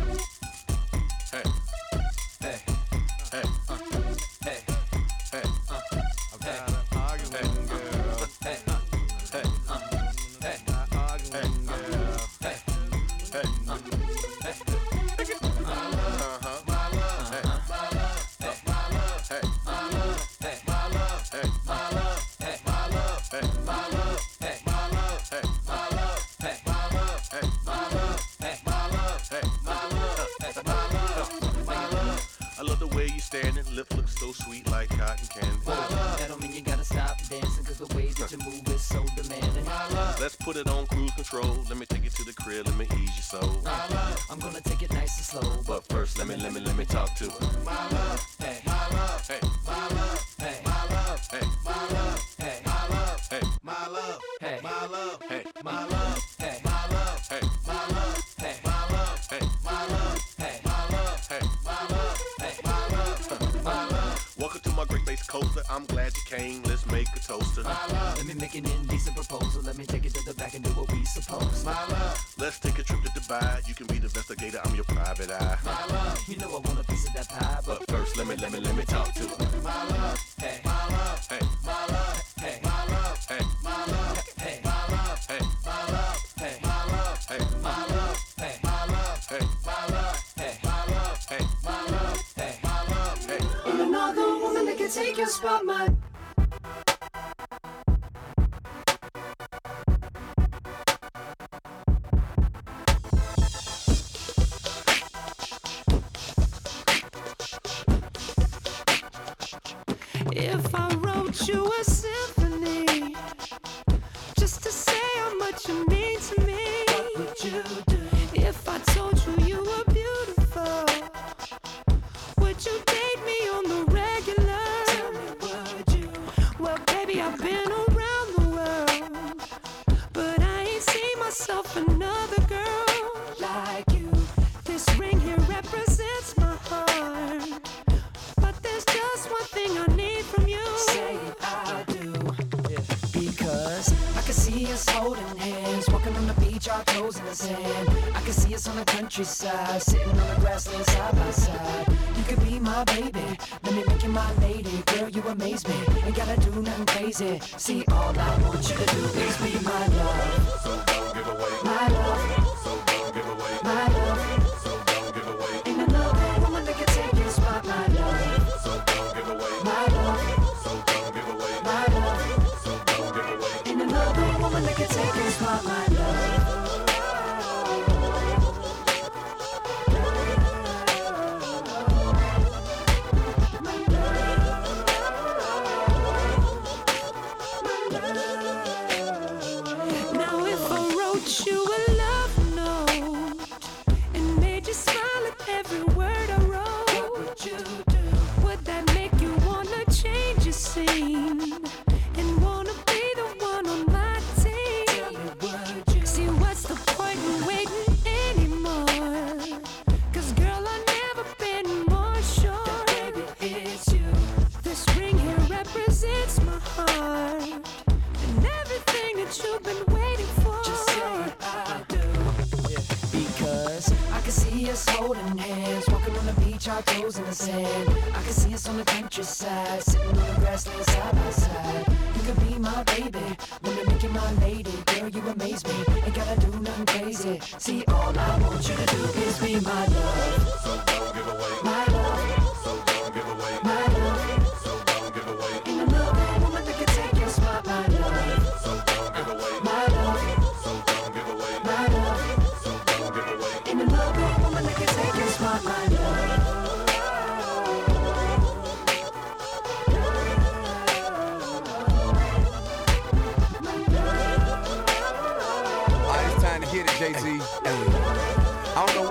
[227.08, 227.88] Toes in the sand.
[228.14, 231.86] I can see us on the countryside, sitting on the grassland side by side.
[232.14, 233.24] You could be my baby,
[233.64, 234.72] me make you my lady.
[234.86, 237.40] Girl, you amaze me, ain't gotta do nothing crazy.
[237.58, 240.87] See, all I want you to do is be my love.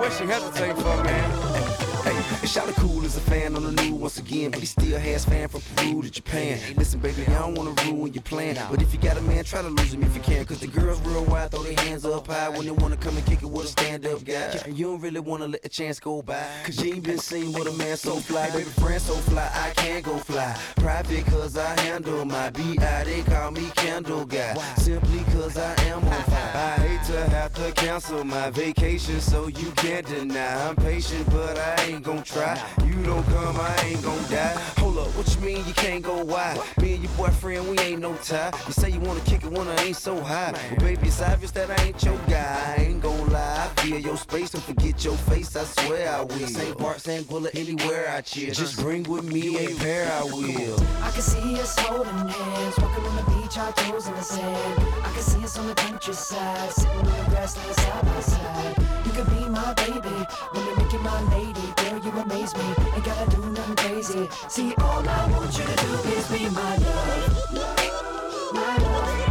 [0.08, 1.87] I don't know what she hesitating for, man.
[2.28, 5.24] Hey, shout cool as a fan on the new once again, but he still has
[5.24, 6.60] fan from Peru to Japan.
[6.76, 9.62] Listen, baby, I don't wanna ruin your plan, but if you got a man, try
[9.62, 10.44] to lose him if you can.
[10.44, 13.24] Cause the girls real wide, throw their hands up high when they wanna come and
[13.24, 14.60] kick it with a stand-up guy.
[14.66, 17.52] And you don't really wanna let the chance go by, cause you ain't been seen
[17.52, 18.50] with a man so fly.
[18.50, 20.54] Baby, friend so fly, I can't go fly.
[20.76, 23.04] Private cause I handle my B.I.
[23.04, 26.52] They call me Candle Guy, simply cause I am on fire.
[26.54, 30.68] I hate to have to cancel my vacation, so you can't deny.
[30.68, 32.60] I'm patient, but I ain't gon' try.
[32.84, 34.54] You don't come, I ain't gon' die.
[34.78, 36.58] Hold up, what you mean you can't go wide?
[36.80, 38.50] Me and your boyfriend, we ain't no tie.
[38.66, 40.52] You say you wanna kick it when I ain't so high.
[40.70, 42.74] But baby, it's obvious that I ain't your guy.
[42.76, 43.70] I ain't gon' lie.
[43.70, 46.48] I feel your space and forget your face, I swear I will.
[46.48, 46.76] St.
[46.78, 47.28] Bart, St.
[47.28, 48.52] Bullet, anywhere I chill.
[48.52, 50.80] Just bring with me a pair, I will.
[51.02, 54.82] I can see us holding hands, walking on the beach, our toes in the sand.
[55.04, 58.76] I can see us on the countryside, sitting on the grassland side by side.
[59.06, 60.16] You could be my baby,
[60.54, 61.77] let me make you my lady.
[62.08, 62.62] You amaze me,
[62.94, 64.28] ain't gotta do nothing crazy.
[64.48, 68.54] See, all I want you to do is be my love.
[68.54, 69.27] My love.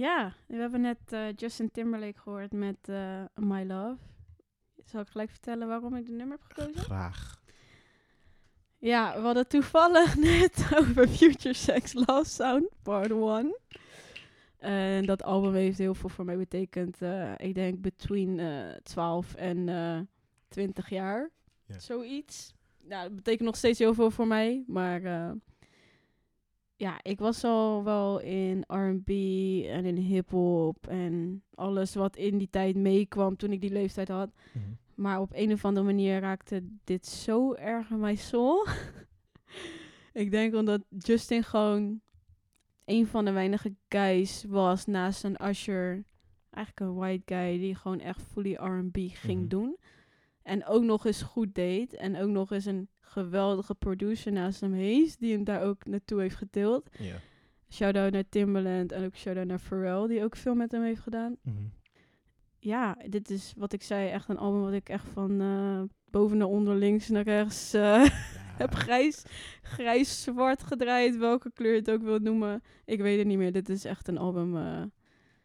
[0.00, 3.96] Ja, we hebben net eh, Justin Timberlake gehoord met eh, My Love.
[4.84, 6.82] Zal ik gelijk vertellen waarom ik de nummer heb gekozen?
[6.82, 7.40] Graag.
[8.78, 13.56] Ja, we hadden toevallig net over Future Sex Love Sound, part 1.
[14.58, 17.02] En dat album heeft heel veel voor mij betekend.
[17.02, 20.00] eh, ik denk between eh 12 en eh
[20.48, 21.30] 20 jaar.
[21.66, 21.78] Ja.
[21.78, 22.54] Zoiets.
[22.82, 24.64] nou, dat betekent nog steeds heel veel voor mij.
[24.66, 25.00] Maar
[26.80, 29.08] ja, ik was al wel in R&B
[29.66, 34.30] en in hip-hop en alles wat in die tijd meekwam toen ik die leeftijd had.
[34.52, 34.64] Mhm.
[34.94, 38.66] Maar op een of andere manier raakte dit zo erg in mijn soul.
[40.12, 42.00] ik denk omdat Justin gewoon
[42.84, 46.04] een van de weinige guys was naast een Usher.
[46.50, 49.48] Eigenlijk een white guy die gewoon echt fully R&B ging Mhm.
[49.48, 49.76] doen.
[50.42, 51.94] En ook nog eens goed deed.
[51.94, 55.18] En ook nog eens een geweldige producer naast hem heeft.
[55.20, 56.88] Die hem daar ook naartoe heeft getild.
[57.68, 60.06] Shout-out naar Timbaland en ook shout-out naar Pharrell.
[60.08, 61.56] Die ook veel met hem heeft gedaan Mhm.
[62.58, 66.36] ja, dit is wat ik zei, echt een album wat ik echt van eh, boven
[66.36, 68.04] naar onder, links naar rechts eh,
[68.62, 69.22] heb grijs,
[69.62, 71.16] grijs-zwart gedraaid.
[71.16, 72.62] Welke kleur je het ook wilt noemen.
[72.84, 73.52] Ik weet het niet meer.
[73.52, 74.62] Dit is echt een album, eh,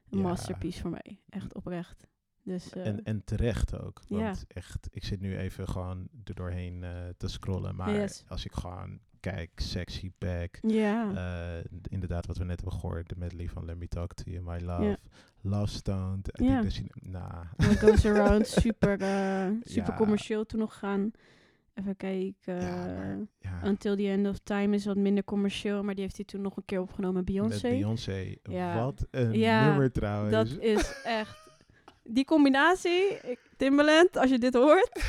[0.09, 0.21] een Ja.
[0.21, 1.19] masterpiece voor mij.
[1.29, 2.07] Echt oprecht.
[2.45, 4.01] Dus eh, En, en terecht ook.
[4.07, 4.17] Ja.
[4.17, 7.75] Want echt, ik zit nu even gewoon er doorheen eh, te scrollen.
[7.75, 8.23] Maar Yes.
[8.27, 10.57] als ik gewoon kijk, Sexy Back.
[10.61, 11.11] Ja.
[11.57, 13.09] eh, inderdaad, wat we net hebben gehoord.
[13.09, 14.83] De medley van Let Me Talk To You, My Love.
[14.83, 14.97] Ja.
[15.41, 16.27] Love Stoned.
[16.27, 16.47] Ik Ja.
[16.51, 16.83] denk dat je...
[16.93, 17.41] Nah.
[17.57, 18.97] What Goes Around, super,
[19.61, 21.11] super commercieel toen nog gaan.
[21.73, 23.29] Even kijken.
[23.63, 26.57] Until the End of Time is wat minder commercieel, maar die heeft hij toen nog
[26.57, 27.69] een keer opgenomen Beyoncé.
[27.69, 28.35] Beyoncé.
[28.43, 28.83] Ja.
[28.83, 30.31] Wat een nummer trouwens.
[30.33, 31.43] Dat is echt...
[32.07, 34.89] Die combinatie, ik, Timbaland, als je dit hoort...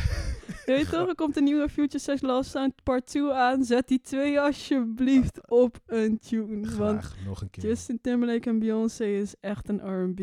[0.67, 3.65] Weet je toch, er komt een nieuwe Future Sex Love Sound part 2 aan.
[3.65, 6.77] Zet die twee alsjeblieft op een tune.
[6.77, 7.65] Want nog een keer.
[7.65, 10.21] Justin Timberlake en Beyoncé is echt een R&B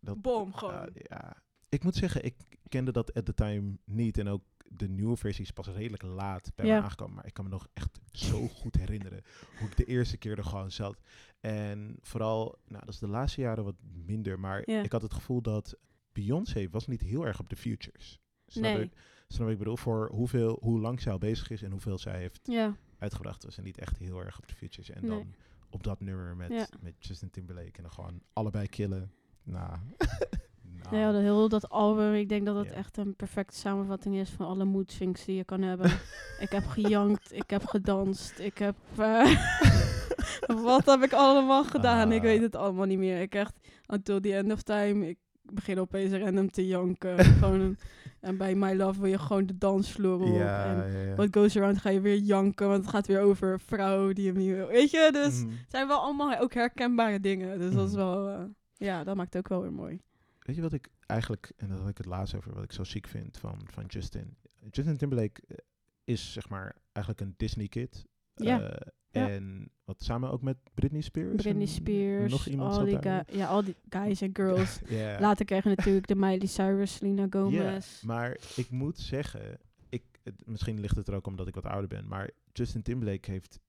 [0.00, 0.90] bom gewoon.
[0.92, 1.42] ja.
[1.68, 2.34] Ik moet zeggen, ik
[2.68, 4.18] kende dat at the time niet.
[4.18, 6.76] En ook de nieuwe versie is pas redelijk laat bij Ja.
[6.78, 7.14] me aangekomen.
[7.14, 9.22] Maar ik kan me nog echt zo goed herinneren
[9.58, 10.96] hoe ik de eerste keer er gewoon zat.
[11.44, 13.74] En vooral, nou dat is de laatste jaren wat
[14.06, 14.40] minder.
[14.40, 14.82] Maar Ja.
[14.82, 15.76] ik had het gevoel dat
[16.12, 18.20] Beyoncé was niet heel erg op de futures.
[18.46, 18.82] Snap Nee.
[18.82, 18.92] ik?
[19.28, 19.76] Snap ik bedoel?
[19.76, 22.76] Voor hoeveel, hoe lang zij al bezig is en hoeveel zij heeft Ja.
[22.98, 23.44] uitgebracht.
[23.44, 24.90] Was ze niet echt heel erg op de futures.
[24.90, 25.10] En Nee.
[25.10, 25.34] dan
[25.70, 26.66] op dat nummer met, Ja.
[26.80, 27.72] met Justin Timberlake.
[27.76, 29.12] En dan gewoon allebei killen.
[29.42, 29.78] Nou,
[30.82, 30.96] nou.
[30.96, 32.72] Ja, dat heel dat album, ik denk dat het Ja.
[32.74, 35.90] echt een perfecte samenvatting is van alle mood swings die je kan hebben.
[36.44, 38.76] ik heb gejankt, ik heb gedanst, ik heb...
[38.98, 39.24] eh,
[40.62, 42.12] wat heb ik allemaal gedaan?
[42.12, 42.24] Ik Ah.
[42.24, 43.20] weet het allemaal niet meer.
[43.20, 43.54] Ik echt,
[43.86, 47.24] until the end of time, ik begin opeens random te janken.
[47.40, 47.78] gewoon een-
[48.20, 50.36] en bij My Love wil je gewoon de dansvloer op.
[50.36, 51.14] Ja, en ja, ja.
[51.14, 54.26] What Goes Around ga je weer janken, want het gaat weer over een vrouw die
[54.26, 54.66] hem niet wil.
[54.66, 55.48] Weet je, dus Mhm.
[55.50, 57.58] het zijn wel allemaal ook herkenbare dingen.
[57.58, 58.04] Dus dat is Mhm.
[58.04, 58.28] wel...
[58.28, 58.44] eh,
[58.76, 60.00] ja, dat maakt het ook wel weer mooi.
[60.38, 62.84] Weet je wat ik eigenlijk, en dat had ik het laatst over, wat ik zo
[62.84, 64.36] ziek vind van, van Justin.
[64.70, 65.56] Justin Timberlake eh,
[66.04, 68.04] is zeg maar eigenlijk een Disney kid.
[68.34, 69.28] Ja, Eh, ja.
[69.28, 71.42] En wat samen ook met Britney Spears.
[71.42, 72.98] Britney Spears, nog iemand al die,
[73.38, 74.80] ja, al die guys en girls.
[74.88, 75.20] Ja.
[75.20, 78.02] Later kregen we natuurlijk de Miley Cyrus, Selena Gomez.
[78.02, 79.58] Maar ik moet zeggen,
[79.88, 83.30] ik, het- misschien ligt het er ook omdat ik wat ouder ben, maar Justin Timberlake
[83.30, 83.60] heeft,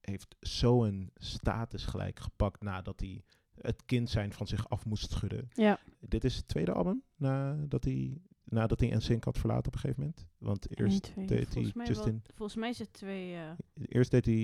[0.00, 3.22] heeft zo'n status gelijk gepakt nadat hij
[3.60, 5.48] het kind zijn van zich af moest schudden.
[5.52, 5.78] Ja.
[6.00, 10.00] Dit is het tweede album nadat hij, nadat hij NSYNC had verlaten op een gegeven
[10.02, 10.26] moment.
[10.38, 13.34] Want eerst deed hij volgens, mij wel- Justin, volgens mij is het twee.
[13.34, 13.42] eh,
[13.88, 14.34] eerst deed hij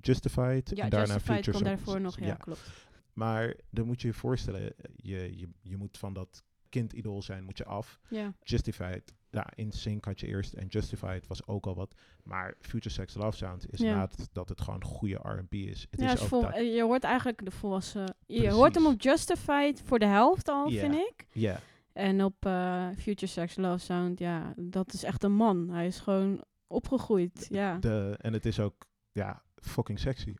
[0.00, 2.20] Justified ja, en daarna Justified Future daarvoor nog.
[2.20, 2.70] Ja, klopt.
[3.12, 7.58] Maar dan moet je je voorstellen, je, je, je moet van dat kindidool zijn, moet
[7.58, 8.00] je af.
[8.08, 8.32] Ja.
[8.42, 11.94] Justified, ja, in Sync had je eerst en Justified was ook al wat.
[12.22, 13.94] Maar Future Sex Love Sound is Ja.
[13.94, 15.86] nadat dat het gewoon goede R&B is.
[15.90, 18.14] Het ja, is ook eh, je hoort eigenlijk de volwassen.
[18.26, 21.26] Je hoort hem op Justified voor de helft al, vind ik.
[21.32, 21.60] Ja,
[21.96, 25.68] En op eh, Future Sex Love Sound, ja, dat is echt een man.
[25.70, 27.46] Hij is gewoon opgegroeid.
[27.50, 30.34] Ja, de, en het is ook, ja, fucking sexy.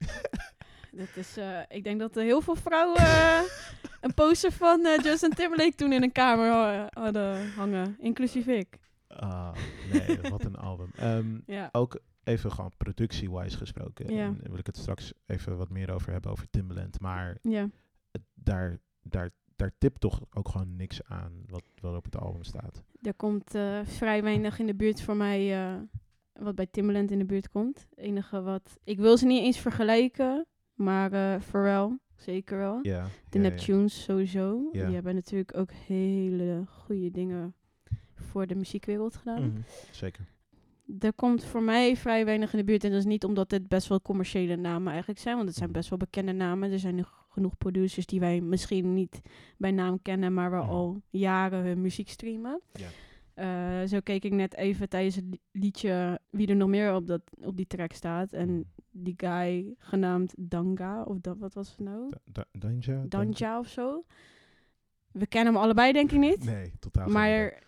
[1.00, 3.40] dat is, eh, ik denk dat er heel veel vrouwen eh,
[4.00, 6.50] een poster van Justin Timberlake toen in een kamer
[6.92, 8.78] hadden hangen, inclusief ik.
[9.06, 9.54] Ah,
[9.92, 10.90] nee, wat een album.
[10.96, 11.68] Ehm, Ja.
[11.72, 14.14] Ook even gewoon productie-wise gesproken.
[14.14, 14.24] Ja.
[14.24, 17.00] En wil ik het straks even wat meer over hebben, over Timbaland.
[17.00, 17.68] Maar Ja.
[18.34, 22.82] daar, daar, daar tipt toch ook gewoon niks aan wat, wat op het album staat.
[23.02, 25.80] Er komt eh, vrij weinig in de buurt voor mij eh,
[26.32, 27.86] wat bij Timbaland in de buurt komt.
[27.90, 28.78] Het enige wat...
[28.84, 32.82] Ik wil ze niet eens vergelijken, maar eh Pharrell zeker wel.
[32.82, 33.38] De.
[33.38, 34.68] Neptunes sowieso.
[34.72, 37.54] Die hebben natuurlijk ook hele goede dingen
[38.14, 39.42] voor de muziekwereld gedaan.
[39.42, 40.24] Mhm, Zeker.
[41.00, 42.84] Er komt voor mij vrij weinig in de buurt.
[42.84, 45.36] En dat is niet omdat het best wel commerciële namen eigenlijk zijn.
[45.36, 46.72] Want het zijn best wel bekende namen.
[46.72, 49.20] Er zijn genoeg producers die wij misschien niet
[49.58, 50.34] bij naam kennen.
[50.34, 52.60] Maar wel al jaren hun muziek streamen.
[52.72, 52.88] Ja.
[53.34, 57.06] Eh, zo keek ik net even tijdens het li- liedje wie er nog meer op,
[57.06, 58.32] dat, op die track staat.
[58.32, 61.02] En die guy genaamd Danga.
[61.02, 62.12] Of dat, wat was het nou?
[62.24, 63.04] Da- Danja?
[63.08, 64.04] Danja of zo.
[65.12, 66.44] We kennen hem allebei denk ik niet.
[66.44, 67.62] Nee, totaal Maar.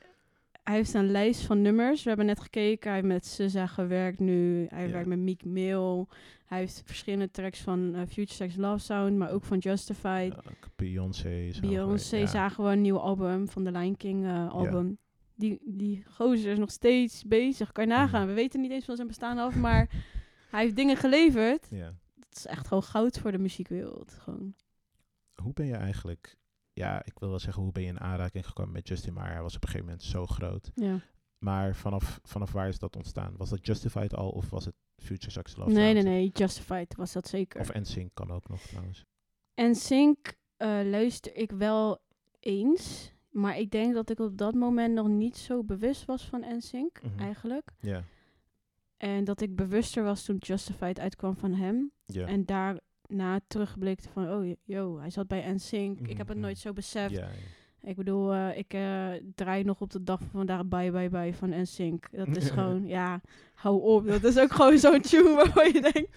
[0.69, 2.03] Hij heeft een lijst van nummers.
[2.03, 2.91] We hebben net gekeken.
[2.91, 4.67] Hij heeft met SZA gewerkt nu.
[4.69, 4.93] Hij Ja.
[4.93, 6.07] werkt met Meek Mill.
[6.47, 10.35] Hij heeft verschillende tracks van eh, Future Sex Love Sound, maar ook van Justified.
[10.77, 11.51] Beyoncé.
[11.61, 12.27] Beyoncé ja.
[12.27, 14.99] zagen we een nieuw album van de Lion King eh, album.
[15.35, 17.73] Die, die gozer is nog steeds bezig.
[17.73, 18.21] Kan je nagaan.
[18.21, 18.29] Mhm.
[18.29, 19.89] We weten niet eens van zijn bestaan af, maar
[20.51, 21.67] hij heeft dingen geleverd.
[21.71, 21.95] Ja.
[22.29, 24.13] Het is echt gewoon goud voor de muziekwereld.
[24.21, 24.55] Gewoon.
[25.35, 26.37] Hoe ben je eigenlijk...
[26.79, 29.13] Ja, ik wil wel zeggen, hoe ben je in aanraking gekomen met Justin?
[29.13, 30.71] Maar hij was op een gegeven moment zo groot.
[30.75, 31.01] Ja.
[31.39, 33.35] Maar vanaf, vanaf waar is dat ontstaan?
[33.37, 36.31] Was dat Justified al of was het Future Sex Love Nee, nee, nee.
[36.35, 37.61] Justified was dat zeker.
[37.61, 39.05] Of NSYNC kan ook nog trouwens.
[39.55, 41.99] En Sync eh, luister ik wel
[42.41, 43.13] eens.
[43.31, 47.03] Maar ik denk dat ik op dat moment nog niet zo bewust was van NSYNC,
[47.03, 47.19] Mhm.
[47.19, 47.71] eigenlijk.
[47.81, 48.03] Ja.
[48.97, 51.93] En dat ik bewuster was toen Justified uitkwam van hem.
[52.15, 52.45] En
[53.09, 56.01] daarna terugblikte van, oh, yo, hij zat bij NSYNC.
[56.01, 56.47] Ik heb het Mhm.
[56.47, 57.15] nooit zo beseft.
[57.15, 57.89] Ja, ja.
[57.89, 61.35] Ik bedoel, eh, ik eh, draai nog op de dag van vandaag Bye Bye Bye
[61.35, 62.09] van NSYNC.
[62.11, 63.21] Dat is gewoon, ja,
[63.55, 64.07] hou op.
[64.07, 66.17] Dat is ook gewoon zo'n tune waarvan je denkt...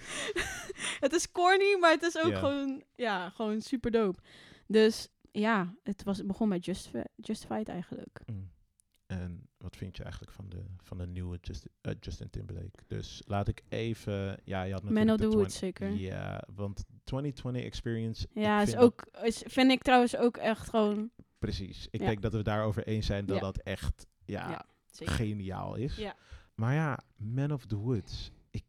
[1.06, 4.20] het is corny, maar het is ook gewoon, ja, gewoon super dope.
[4.68, 8.20] Dus ja, het, was, het begon bij Justifi- Justified eigenlijk.
[8.26, 8.50] Mm.
[9.08, 12.84] En wat vind je eigenlijk van de, van de nieuwe Justin, eh, Justin Timberlake?
[12.88, 14.39] Dus laat ik even...
[14.43, 15.99] Ja, je had natuurlijk of the Woods, 20 zeker.
[16.01, 18.28] Ja, want 2020 Experience...
[18.34, 21.12] Ja, is ook, is, vind ik trouwens ook echt gewoon...
[21.39, 21.88] Precies.
[21.91, 22.05] Ik Ja.
[22.05, 23.41] denk dat we daarover eens zijn dat Ja.
[23.41, 25.95] dat echt ja, geniaal is.
[25.95, 26.16] Ja.
[26.55, 28.32] Maar ja, Man of the Woods.
[28.51, 28.64] Ik...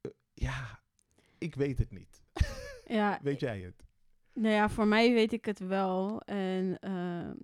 [0.00, 0.80] eh, ja,
[1.38, 2.22] ik weet het niet.
[2.84, 3.84] Ja, weet jij het?
[4.34, 6.20] Nou ja, voor mij weet ik het wel.
[6.22, 7.34] En ehm,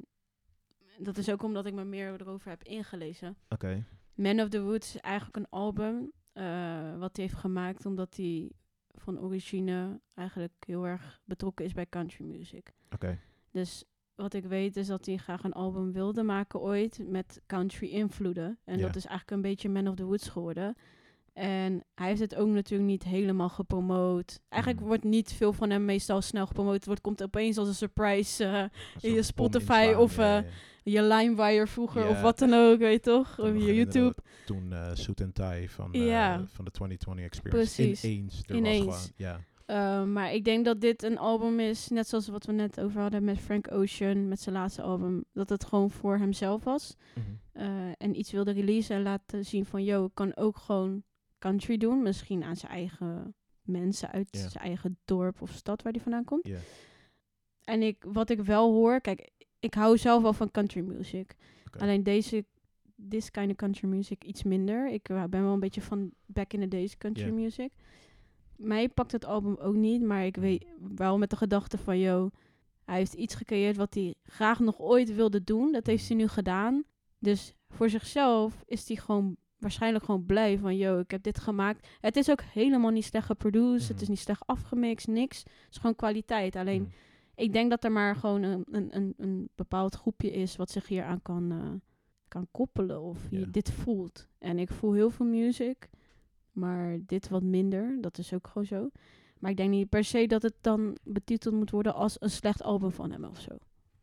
[0.98, 3.36] dat is ook omdat ik me meer erover heb ingelezen.
[3.48, 3.84] Oké.
[4.14, 8.50] Man of the Woods is eigenlijk een album eh, wat hij heeft gemaakt omdat hij
[8.94, 12.72] van origine eigenlijk heel erg betrokken is bij country music.
[12.94, 13.18] Oké.
[13.50, 13.84] Dus
[14.14, 18.58] wat ik weet is dat hij graag een album wilde maken ooit met country invloeden.
[18.64, 20.76] En dat is eigenlijk een beetje Man of the Woods geworden.
[21.32, 24.40] En hij heeft het ook natuurlijk niet helemaal gepromoot.
[24.48, 24.90] Eigenlijk Mhm.
[24.90, 26.74] wordt niet veel van hem meestal snel gepromoot.
[26.74, 28.64] Het wordt, komt opeens als een surprise eh,
[29.00, 30.50] in je Spotify of ja, eh, ja.
[30.92, 33.38] Je LimeWire vroeger of wat dan ook, weet je toch?
[33.38, 34.14] Of je YouTube.
[34.46, 36.44] Toen eh Suit and Tie van, eh, Ja.
[36.46, 38.04] van de 2020 Experience Precies.
[38.04, 38.84] ineens er Ineens.
[38.84, 39.12] was gewoon.
[39.16, 39.40] Ja.
[39.66, 43.00] Uh, maar ik denk dat dit een album is, net zoals wat we net over
[43.00, 46.96] hadden met Frank Ocean, met zijn laatste album, dat het gewoon voor hemzelf was.
[47.14, 47.64] Mhm.
[47.66, 51.02] Uh, en iets wilde releasen en laten zien van, yo, ik kan ook gewoon
[51.38, 52.02] country doen.
[52.02, 56.48] Misschien aan zijn eigen mensen uit zijn eigen dorp of stad waar hij vandaan komt.
[57.64, 59.30] En ik, wat ik wel hoor, kijk,
[59.66, 61.34] ik hou zelf wel van country music.
[61.78, 62.44] Alleen deze,
[63.08, 64.88] this kind of country music iets minder.
[64.92, 67.70] Ik uh, ben wel een beetje van back in the days country music.
[68.56, 72.30] Mij pakt het album ook niet, maar ik weet wel met de gedachte van, yo,
[72.84, 75.72] hij heeft iets gecreëerd wat hij graag nog ooit wilde doen.
[75.72, 76.84] Dat heeft hij nu gedaan.
[77.18, 81.86] Dus voor zichzelf is hij gewoon waarschijnlijk gewoon blij van, yo, ik heb dit gemaakt.
[82.00, 84.10] Het is ook helemaal niet slecht geproduced, het is Mhm.
[84.10, 85.38] niet slecht afgemixt, niks.
[85.38, 86.56] Het is gewoon kwaliteit.
[86.56, 86.90] Alleen, Mhm.
[87.36, 90.86] Ik denk dat er maar gewoon een, een, een, een bepaald groepje is wat zich
[90.88, 91.72] hier aan kan, eh,
[92.28, 93.46] kan koppelen of Ja.
[93.50, 94.28] dit voelt.
[94.38, 95.90] En ik voel heel veel music,
[96.52, 97.98] maar dit wat minder.
[98.00, 98.90] Dat is ook gewoon zo.
[99.38, 102.62] Maar ik denk niet per se dat het dan betiteld moet worden als een slecht
[102.62, 103.56] album van hem of zo.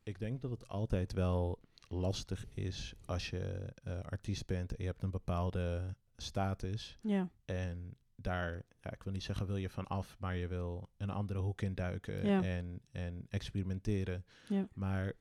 [0.03, 4.89] Ik denk dat het altijd wel lastig is als je eh, artiest bent en je
[4.89, 6.97] hebt een bepaalde status.
[7.01, 7.29] Ja.
[7.45, 11.09] En daar, ja, ik wil niet zeggen wil je van af, maar je wil een
[11.09, 12.43] andere hoek in duiken Ja.
[12.43, 14.25] en, en experimenteren.
[14.49, 14.67] Ja.
[14.73, 15.13] Maar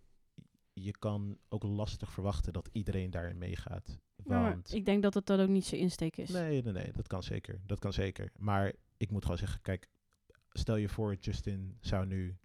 [0.72, 3.98] je kan ook lastig verwachten dat iedereen daarin meegaat.
[4.16, 6.28] Want ik denk dat het dan ook niet zijn insteek is.
[6.28, 7.60] Nee, nee, nee, dat kan zeker.
[7.66, 8.32] Dat kan zeker.
[8.38, 9.88] Maar ik moet gewoon zeggen, kijk,
[10.52, 12.36] stel je voor, Justin zou nu.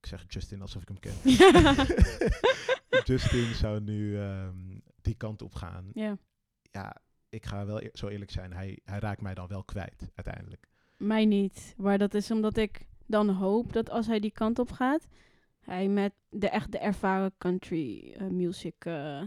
[0.00, 1.14] Ik zeg Justin alsof ik hem ken.
[3.04, 5.90] Justin zou nu ehm, die kant op gaan.
[5.94, 6.18] Ja.
[6.70, 6.96] Ja,
[7.32, 10.68] ik ga wel eer- zo eerlijk zijn, hij, hij raakt mij dan wel kwijt uiteindelijk.
[10.96, 11.74] Mij niet.
[11.76, 15.06] Maar dat is omdat ik dan hoop dat als hij die kant op gaat,
[15.60, 19.22] hij met de echt de ervaren country eh, music, eh,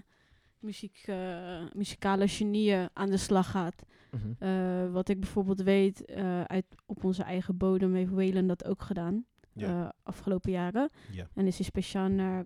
[0.59, 3.83] muziek, eh, muzikale genieën aan de slag gaat.
[4.11, 4.91] Mhm.
[4.91, 6.07] Wat ik bijvoorbeeld weet,
[6.47, 9.25] uit, op onze eigen bodem heeft Waylon dat ook gedaan.
[9.53, 9.83] Ja.
[9.83, 10.89] eh, afgelopen jaren.
[11.11, 11.27] Ja.
[11.33, 12.43] En is hij speciaal naar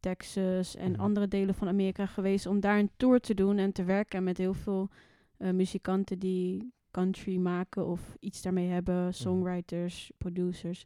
[0.00, 1.00] Texas en Mhm.
[1.00, 4.38] andere delen van Amerika geweest om daar een tour te doen en te werken met
[4.38, 4.88] heel veel
[5.36, 10.84] eh, muzikanten die country maken of iets daarmee hebben, songwriters, producers.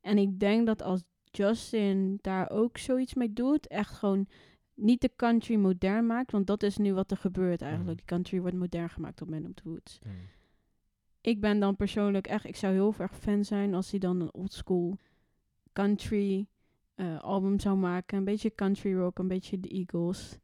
[0.00, 4.26] En ik denk dat als Justin daar ook zoiets mee doet, echt gewoon
[4.74, 7.96] niet de country modern maakt, want dat is nu wat er gebeurt eigenlijk.
[7.96, 9.98] Die country wordt modern gemaakt op Man of the Woods.
[10.02, 10.14] Mhm.
[11.20, 14.34] Ik ben dan persoonlijk echt, ik zou heel erg fan zijn als hij dan een
[14.34, 14.96] oldschool
[15.72, 16.46] country
[17.00, 18.18] eh, album zou maken.
[18.18, 20.38] Een beetje country rock, een beetje de Eagles.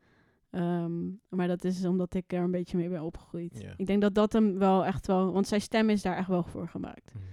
[0.51, 3.65] Ehm, maar dat is omdat ik er een beetje mee ben opgegroeid.
[3.77, 5.33] Ik denk dat dat hem wel echt wel...
[5.33, 7.13] Want zijn stem is daar echt wel voor gemaakt.
[7.15, 7.25] Mhm.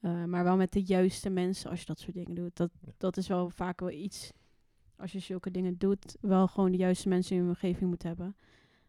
[0.00, 2.56] Eh, maar wel met de juiste mensen als je dat soort dingen doet.
[2.56, 2.92] Dat, Ja.
[2.96, 4.32] dat is wel vaak wel iets...
[4.96, 8.36] Als je zulke dingen doet, wel gewoon de juiste mensen in je omgeving moet hebben.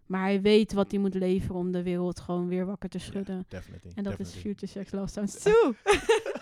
[0.06, 3.46] Maar hij weet wat hij moet leveren om de wereld gewoon weer wakker te schudden.
[3.50, 3.62] Ja,
[3.96, 4.34] en dat is.
[4.34, 5.54] Future Sex Love Sounds 2.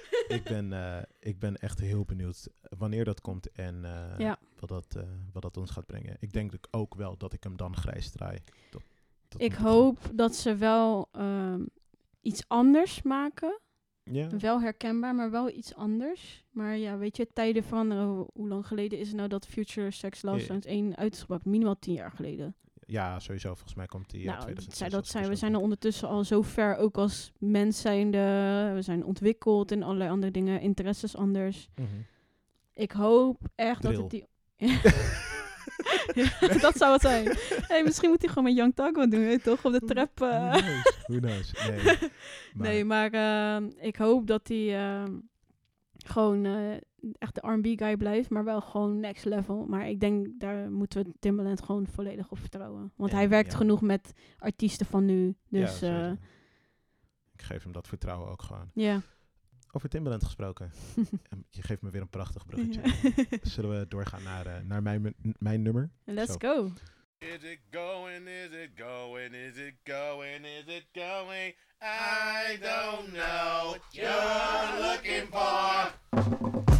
[0.36, 4.38] ik, ben, eh, ik ben echt heel benieuwd wanneer dat komt en eh, Ja.
[4.58, 6.16] wat, dat, eh, wat dat ons gaat brengen.
[6.20, 8.38] Ik denk ook wel dat ik hem dan grijs draai.
[8.70, 8.82] Dat,
[9.28, 11.64] dat ik hoop dat ze wel ehm,
[12.20, 13.60] iets anders maken.
[14.04, 16.44] Ja, Wel herkenbaar, maar wel iets anders.
[16.50, 18.06] Maar ja, weet je, tijden veranderen.
[18.06, 20.44] Hoe- lang geleden is het nou dat Future Sex Love Ja.
[20.44, 21.44] Sounds 1 uitgebracht?
[21.44, 22.54] Minimaal tien jaar geleden.
[22.92, 23.48] Ja, sowieso.
[23.48, 24.78] Volgens mij komt die nou, 2006.
[24.78, 28.18] zij, dat zijn, we zijn er ondertussen al zo ver, ook als mens zijnde.
[28.74, 31.68] We zijn ontwikkeld in allerlei andere dingen, interesses anders.
[31.74, 31.86] Mhm.
[32.74, 34.26] Ik hoop echt dat het die...
[36.14, 36.30] Ja,
[36.60, 37.36] dat zou het zijn.
[37.66, 39.64] Hey, misschien moet hij gewoon met Young Taco doen, weet toch?
[39.64, 40.20] Op de trap.
[40.20, 40.52] eh.
[40.52, 41.04] Who knows?
[41.06, 41.52] Who knows?
[41.68, 41.80] Nee.
[42.54, 45.12] Maar, Nee, maar ehm, ik hoop dat hij ehm,
[46.08, 46.72] gewoon eh,
[47.18, 49.66] echt de R&B guy blijft, maar wel gewoon next level.
[49.66, 52.92] Maar ik denk, daar moeten we Timbaland gewoon volledig op vertrouwen.
[52.96, 53.56] Want Ja, hij werkt ja.
[53.56, 55.34] genoeg met artiesten van nu.
[55.48, 55.66] Dus ja.
[55.66, 56.16] sowieso.
[57.32, 58.70] ik geef hem dat vertrouwen ook gewoon.
[58.74, 59.00] ja.
[59.74, 60.70] Over Timbaland gesproken.
[61.50, 62.80] Je geeft me weer een prachtig bruggetje.
[63.50, 65.90] Zullen we doorgaan naar, eh, naar mijn, mijn nummer?
[66.04, 66.38] Let's Zo.
[66.38, 66.70] go.
[67.22, 68.26] Is it going?
[68.26, 69.32] Is it going?
[69.32, 70.44] Is it going?
[70.44, 71.52] Is it going?
[71.80, 76.71] I don't know what you're looking for.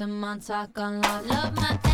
[0.00, 1.02] To Montauk on.
[1.02, 1.89] Love my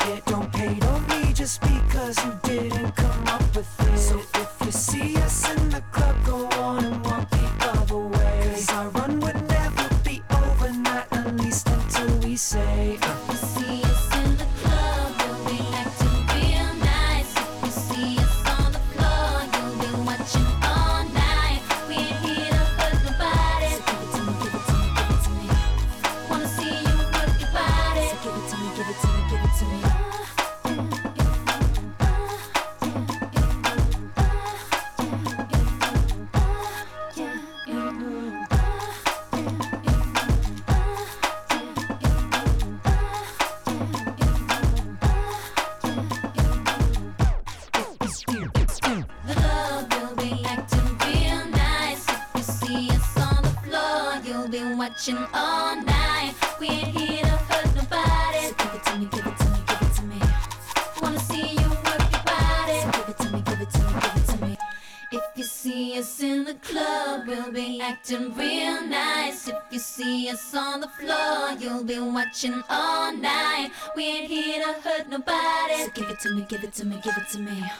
[77.36, 77.71] to me.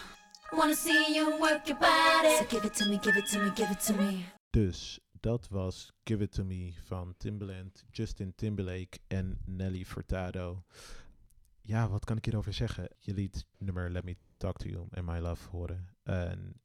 [0.52, 2.36] Wanna see you work your body.
[2.38, 4.26] So give it to me, give it to me, give it to me.
[4.50, 10.64] Dus dat was Give It To Me van Timbaland, Justin Timberlake en Nelly Furtado.
[11.62, 12.90] Ja, wat kan ik hierover zeggen?
[13.00, 15.88] Je liet nummer Let Me Talk To You and My Love horen.
[16.04, 16.62] En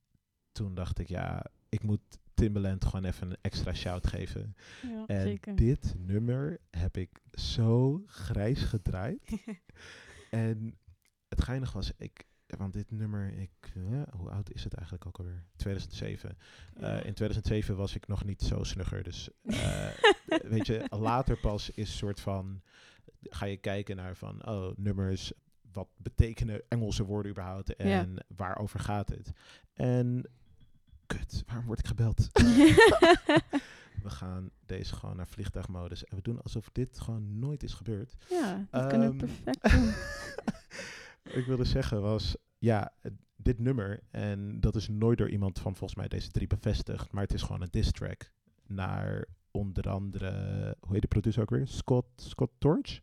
[0.52, 2.00] toen dacht ik, ja, ik moet
[2.34, 4.56] Timbaland gewoon even een extra shout geven.
[4.82, 5.56] Ja, En zeker.
[5.56, 9.42] dit nummer heb ik zo grijs gedraaid.
[10.30, 10.78] en
[11.28, 12.24] het geinige was, ik,
[12.58, 15.44] want dit nummer, ik, eh, hoe oud is het eigenlijk ook alweer?
[15.56, 16.38] 2007.
[16.74, 16.88] Eh, Ja.
[17.02, 19.02] in 2007 was ik nog niet zo snugger.
[19.02, 19.86] Dus eh,
[20.54, 22.62] weet je, later pas is soort van,
[23.22, 25.32] ga je kijken naar van, oh, nummers,
[25.72, 29.32] wat betekenen Engelse woorden überhaupt en waarover gaat het?
[29.72, 30.30] En,
[31.06, 32.18] kut, waarom word ik gebeld?
[34.02, 38.14] we gaan deze gewoon naar vliegtuigmodus en we doen alsof dit gewoon nooit is gebeurd.
[38.28, 39.92] ja, dat kunnen we Ehm, perfect doen.
[41.32, 42.92] Ik wilde zeggen was, ja,
[43.36, 47.22] dit nummer, en dat is nooit door iemand van volgens mij deze drie bevestigd, maar
[47.22, 48.30] het is gewoon een diss track
[48.66, 50.30] naar onder andere,
[50.80, 51.66] hoe heet de producer ook weer?
[51.68, 53.00] Scott, Scott Torch?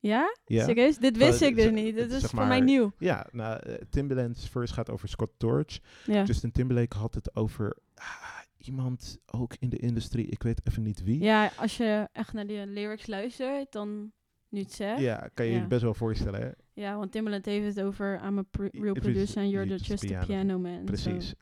[0.00, 0.36] Ja?
[0.44, 0.64] Ja.
[0.64, 0.98] Serieus?
[0.98, 1.94] Dit wist ik dus zeg- niet.
[1.94, 2.92] Dit het is zeg voor mij nieuw.
[2.98, 5.78] Ja, nou, eh, Timbaland's verse gaat over Scott Torch.
[6.06, 6.24] Ja.
[6.24, 11.02] Justin Timberlake had het over ah, iemand ook in de industrie, ik weet even niet
[11.02, 11.20] wie.
[11.20, 14.12] ja, als je echt naar die lyrics luistert, dan
[14.48, 15.00] nu het zegt.
[15.00, 16.50] Ja, kan je je best wel voorstellen, hè?
[16.78, 20.12] Ja, want Timbaland heeft het over I'm a real producer and you're the just just
[20.14, 20.58] a piano.
[20.58, 20.84] man.
[20.84, 21.34] Precies.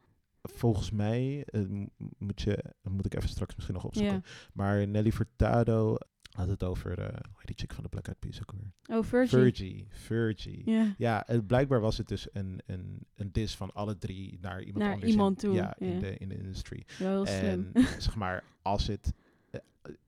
[0.42, 1.62] Volgens mij eh,
[2.18, 4.22] moet, je, moet ik even straks misschien nog opzoeken.
[4.52, 5.96] Maar Nelly Furtado
[6.30, 8.96] had het over, hoe heet die chick van de Black Eyed Peas ook weer?
[8.98, 9.38] Oh, Virgin.
[9.38, 9.86] Virgie.
[9.90, 10.94] Virgie.
[10.98, 11.24] Ja.
[11.46, 15.10] Blijkbaar was het dus een, een, een dis van alle drie naar iemand Naar anders.
[15.10, 16.84] iemand in, toe, Ja, in de, in de industrie.
[16.98, 19.12] Wel En zeg maar, als het...
[19.50, 19.60] eh,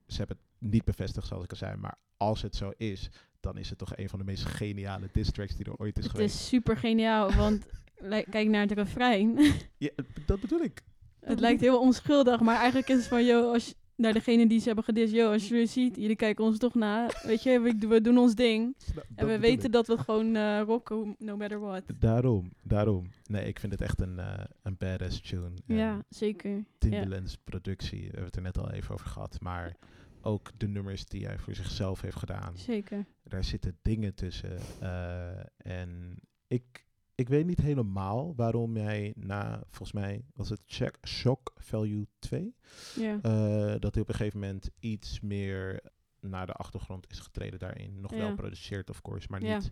[0.07, 3.09] ze hebben het niet bevestigd, zoals ik al zei, maar als het zo is,
[3.39, 6.03] dan is het toch een van de meest geniale diss tracks die er ooit is
[6.03, 6.35] Het geweest.
[6.35, 7.65] is super geniaal, want
[8.29, 9.39] kijk naar het refrein.
[9.77, 9.89] Ja,
[10.25, 10.81] dat bedoel ik.
[11.19, 14.65] het lijkt heel onschuldig, maar eigenlijk is het van, yo, als naar degene die ze
[14.65, 17.09] hebben gedist, yo, als je jullie ziet, jullie kijken ons toch na.
[17.23, 18.75] Weet je, we, we doen ons ding.
[19.15, 19.71] En we weten ik.
[19.71, 21.83] dat we gewoon eh, rocken, no matter what.
[21.99, 23.09] Daarom, daarom.
[23.25, 25.51] Nee, ik vind het echt een, eh, een badass tune.
[25.67, 26.51] En Ja, zeker.
[26.51, 26.63] Ja.
[26.77, 29.41] Timbaland's productie, we hebben het er net al even over gehad.
[29.41, 29.75] Maar
[30.21, 32.57] ook de nummers die hij voor zichzelf heeft gedaan.
[32.57, 33.05] Zeker.
[33.29, 34.59] Daar zitten dingen tussen.
[34.79, 40.97] eh, en ik, ik weet niet helemaal waarom jij na, volgens mij was het Check
[41.07, 42.55] Shock Value 2,
[42.95, 43.19] Ja.
[43.21, 45.81] eh, dat hij op een gegeven moment iets meer
[46.19, 48.01] naar de achtergrond is getreden daarin.
[48.01, 49.71] Nog wel produceert, of course, maar niet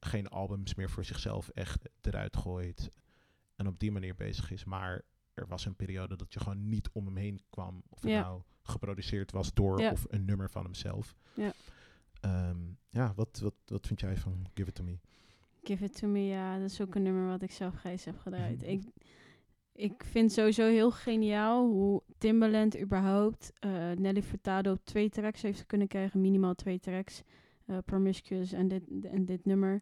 [0.00, 2.90] geen albums meer voor zichzelf echt eruit gooit.
[3.56, 4.64] En op die manier bezig is.
[4.64, 5.02] Maar
[5.34, 7.82] er was een periode dat je gewoon niet om hem heen kwam.
[7.88, 8.20] Of het Ja.
[8.20, 11.14] nou geproduceerd was door of een nummer van hemzelf.
[11.34, 11.52] Ja.
[12.22, 12.58] Ehm,
[12.88, 14.98] ja, wat, wat, wat vind jij van Give It To Me?
[15.62, 18.18] Give It To Me, ja, dat is ook een nummer wat ik zelf grijs heb
[18.18, 18.60] gedraaid.
[18.60, 18.70] Mhm.
[18.70, 18.82] ik,
[19.72, 25.88] ik vind sowieso heel geniaal hoe Timbaland überhaupt eh, Nelly Furtado twee tracks heeft kunnen
[25.88, 27.22] krijgen, minimaal twee tracks,
[27.66, 29.80] eh, Promiscuous en dit, en dit nummer,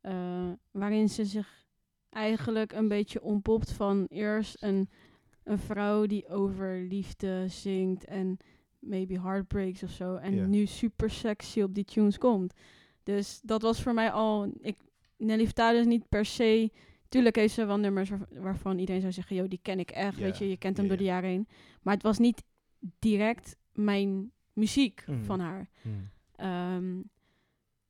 [0.00, 1.66] eh, waarin ze zich
[2.08, 4.88] eigenlijk een beetje ontpopt van eerst een,
[5.42, 8.38] een vrouw die over liefde zingt en
[8.82, 12.54] maybe heartbreaks of zo, en nu super sexy op die tunes komt.
[13.02, 14.52] Dus dat was voor mij al.
[14.60, 14.76] Ik,
[15.16, 16.70] Nelly Furtado is niet per se.
[17.08, 20.18] Tuurlijk heeft ze wel nummers waar- waarvan iedereen zou zeggen: Yo, die ken ik echt.
[20.18, 21.12] Weet je, je kent hem door de ja.
[21.12, 21.48] jaren heen.
[21.82, 22.42] Maar het was niet
[22.98, 25.24] direct mijn muziek Mhm.
[25.24, 25.68] van haar.
[25.82, 26.08] Hmm.
[26.36, 27.00] Ehm,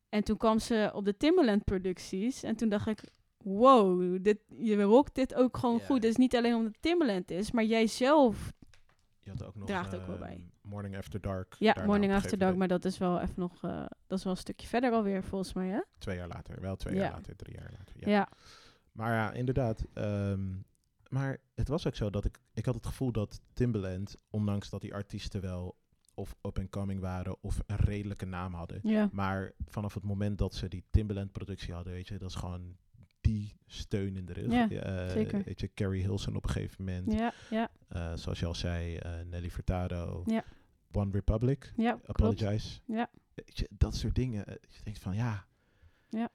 [0.08, 2.42] en toen kwam ze op de Timbaland producties.
[2.42, 3.04] En toen dacht ik:
[3.36, 5.96] Wow, dit, je rockt dit ook gewoon goed.
[5.96, 8.52] Het is niet alleen omdat het Timbaland is, maar jij zelf.
[9.22, 10.40] Je had ook nog Draagt ook wel ehm, bij.
[10.72, 11.54] Morning After Dark.
[11.58, 13.64] Ja, Morning After Dark, maar dat is wel even nog.
[13.64, 15.80] eh, dat is wel een stukje verder alweer, volgens mij, hè?
[15.98, 16.60] Twee jaar later.
[16.60, 17.00] Wel twee Ja.
[17.02, 17.94] jaar later, drie jaar later.
[17.96, 18.08] Ja.
[18.10, 18.28] ja.
[18.92, 19.84] Maar ja, inderdaad.
[19.94, 20.48] ehm,
[21.08, 22.38] maar het was ook zo dat ik...
[22.54, 25.76] Ik had het gevoel dat Timbaland, ondanks dat die artiesten wel
[26.14, 28.80] of up-and-coming waren of een redelijke naam hadden.
[28.82, 29.08] Ja.
[29.12, 32.76] Maar vanaf het moment dat ze die Timbaland-productie hadden, weet je, dat is gewoon
[33.20, 34.50] die steun in de rug.
[34.52, 35.42] Ja, Eh, zeker.
[35.44, 37.12] Weet je, Carrie Hilson op een gegeven moment.
[37.12, 40.22] Ja, ja, Eh, zoals je al zei, eh, Nelly Furtado.
[40.26, 40.44] Ja.
[40.92, 41.72] One Republic.
[41.76, 42.08] ja, klopt.
[42.08, 42.80] Apologize.
[42.86, 43.10] Ja.
[43.70, 44.46] Dat soort dingen.
[44.46, 45.44] eh, Je denkt van ja.
[46.08, 46.28] Ja.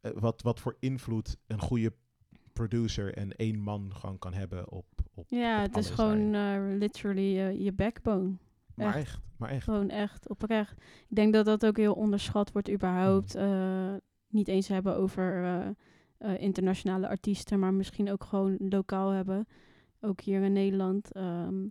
[0.00, 1.92] eh, wat, wat voor invloed een goede
[2.52, 4.86] producer en één man gewoon kan hebben op.
[5.14, 8.32] op Ja, op het is gewoon eh, literally je backbone.
[8.74, 8.96] Maar echt.
[8.96, 9.64] echt, maar echt.
[9.64, 10.72] Gewoon echt, oprecht.
[11.08, 13.34] Ik denk dat dat ook heel onderschat wordt überhaupt.
[13.34, 13.94] Eh,
[14.28, 15.74] niet eens hebben over
[16.38, 19.46] internationale artiesten, maar misschien ook gewoon lokaal hebben.
[20.00, 21.66] ook hier in Nederland, ehm,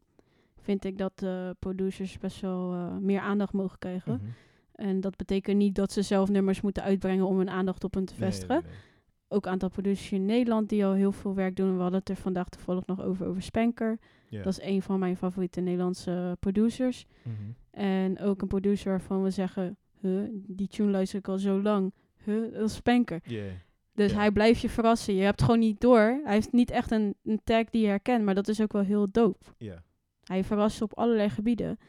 [0.69, 4.13] vind ik dat de producers best wel eh, meer aandacht mogen krijgen.
[4.13, 4.29] Mhm.
[4.75, 8.05] En dat betekent niet dat ze zelf nummers moeten uitbrengen om hun aandacht op hen
[8.05, 8.55] te vestigen.
[8.55, 8.79] nee, nee.
[9.27, 11.75] Ook een aantal producers in Nederland die al heel veel werk doen.
[11.75, 13.99] We hadden het er vandaag toevallig nog over, over Spanker.
[14.29, 17.05] Dat is een van mijn favoriete Nederlandse producers.
[17.21, 17.33] Mhm.
[17.71, 21.93] En ook een producer waarvan we zeggen, huh, die tune luister ik al zo lang.
[22.23, 23.21] Huh, dat is Spanker.
[23.23, 23.51] Yeah.
[23.93, 25.15] Dus hij blijft je verrassen.
[25.15, 26.19] Je hebt gewoon niet door.
[26.23, 28.83] Hij heeft niet echt een, een tag die je herkent, maar dat is ook wel
[28.83, 29.45] heel dope.
[29.57, 29.83] Ja.
[30.29, 31.79] Hij verrast op allerlei gebieden.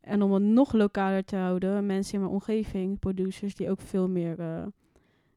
[0.00, 4.08] En om het nog lokaler te houden, mensen in mijn omgeving, producers die ook veel
[4.08, 4.62] meer eh,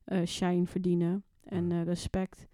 [0.04, 2.48] eh, shine verdienen en eh, respect.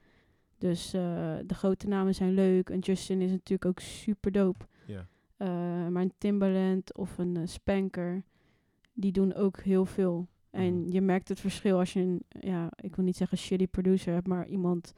[0.57, 2.69] Dus de grote namen zijn leuk.
[2.69, 4.65] En Justin is natuurlijk ook super dope.
[4.85, 5.07] Ja.
[5.89, 8.23] Maar een Timbaland of een Spanker,
[8.93, 10.27] die doen ook heel veel.
[10.49, 10.91] En Mhm.
[10.91, 14.27] je merkt het verschil als je een, ja, ik wil niet zeggen shitty producer hebt,
[14.27, 14.93] maar iemand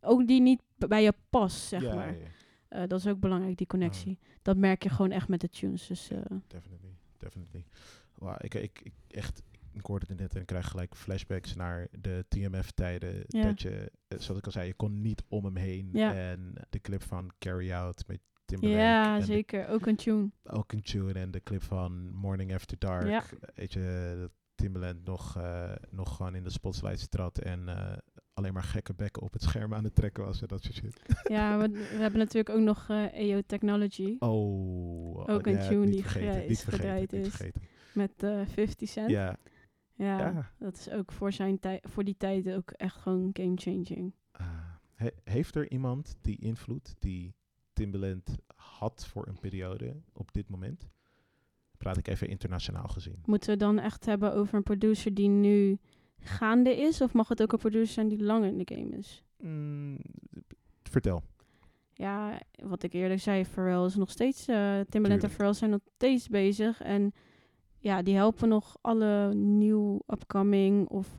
[0.00, 2.12] ook die niet bij je past, zeg ja, maar.
[2.12, 2.26] ja,
[2.74, 4.18] Eh, dat is ook belangrijk, die connectie.
[4.42, 5.86] Dat merk je gewoon echt met de tunes.
[5.86, 7.64] Dus eh, Definitely, definitely.
[8.14, 12.24] Wow, ik, ik, ik, echt, ik hoorde het net en krijg gelijk flashbacks naar de
[12.28, 13.24] TMF-tijden.
[13.26, 13.42] Ja.
[13.42, 15.88] Dat je, eh, zoals ik al zei, je kon niet om hem heen.
[15.92, 16.14] Ja.
[16.14, 18.80] En de clip van Carry Out met Timberlake.
[18.82, 19.68] ja, de- zeker.
[19.68, 20.30] Ook een tune.
[20.44, 23.36] ook een tune en de clip van Morning After Dark.
[23.54, 25.38] Weet je, dat Timbaland nog,
[25.90, 27.68] nog gewoon in de spotlights trad en
[28.34, 31.00] alleen maar gekke bekken op het scherm aan het trekken was en dat soort shit.
[31.28, 34.16] Ja, we, we hebben natuurlijk ook nog eh EO Technology.
[34.18, 37.28] Oh, Ook een ja, tune die vergeten, vergeten, gedraaid is.
[37.28, 37.62] vergeten.
[37.92, 39.10] Met eh 50 Cent.
[39.10, 39.36] Ja,
[39.94, 40.50] Ja, ja.
[40.58, 44.12] dat is ook voor, zijn voor die tijd ook echt gewoon game-changing.
[44.32, 44.46] Ah,
[44.94, 47.34] he- heeft er iemand die invloed die
[47.72, 50.88] Timbaland had voor een periode op dit moment?
[51.78, 53.22] Praat ik even internationaal gezien.
[53.24, 55.78] Moeten we dan echt hebben over een producer die nu
[56.20, 57.00] gaande is?
[57.00, 59.22] Of mag het ook een producer zijn die langer in de game is?
[59.38, 59.98] Mm,
[60.82, 61.22] vertel.
[61.92, 64.46] Ja, wat ik eerder zei, Pharrell is nog steeds...
[64.46, 65.30] eh Timbaland en.
[65.30, 66.82] Pharrell zijn nog steeds bezig.
[66.82, 67.12] En
[67.78, 71.18] ja, die helpen nog alle nieuw upcoming of,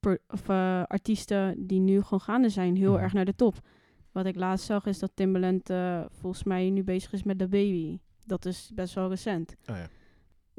[0.00, 3.02] per- of eh, artiesten die nu gewoon gaande zijn heel Mhm.
[3.02, 3.54] erg naar de top.
[4.12, 7.48] Wat ik laatst zag is dat Timbaland eh, volgens mij nu bezig is met The
[7.48, 7.98] Baby.
[8.26, 9.54] Dat is best wel recent.
[9.70, 9.86] Oh ja.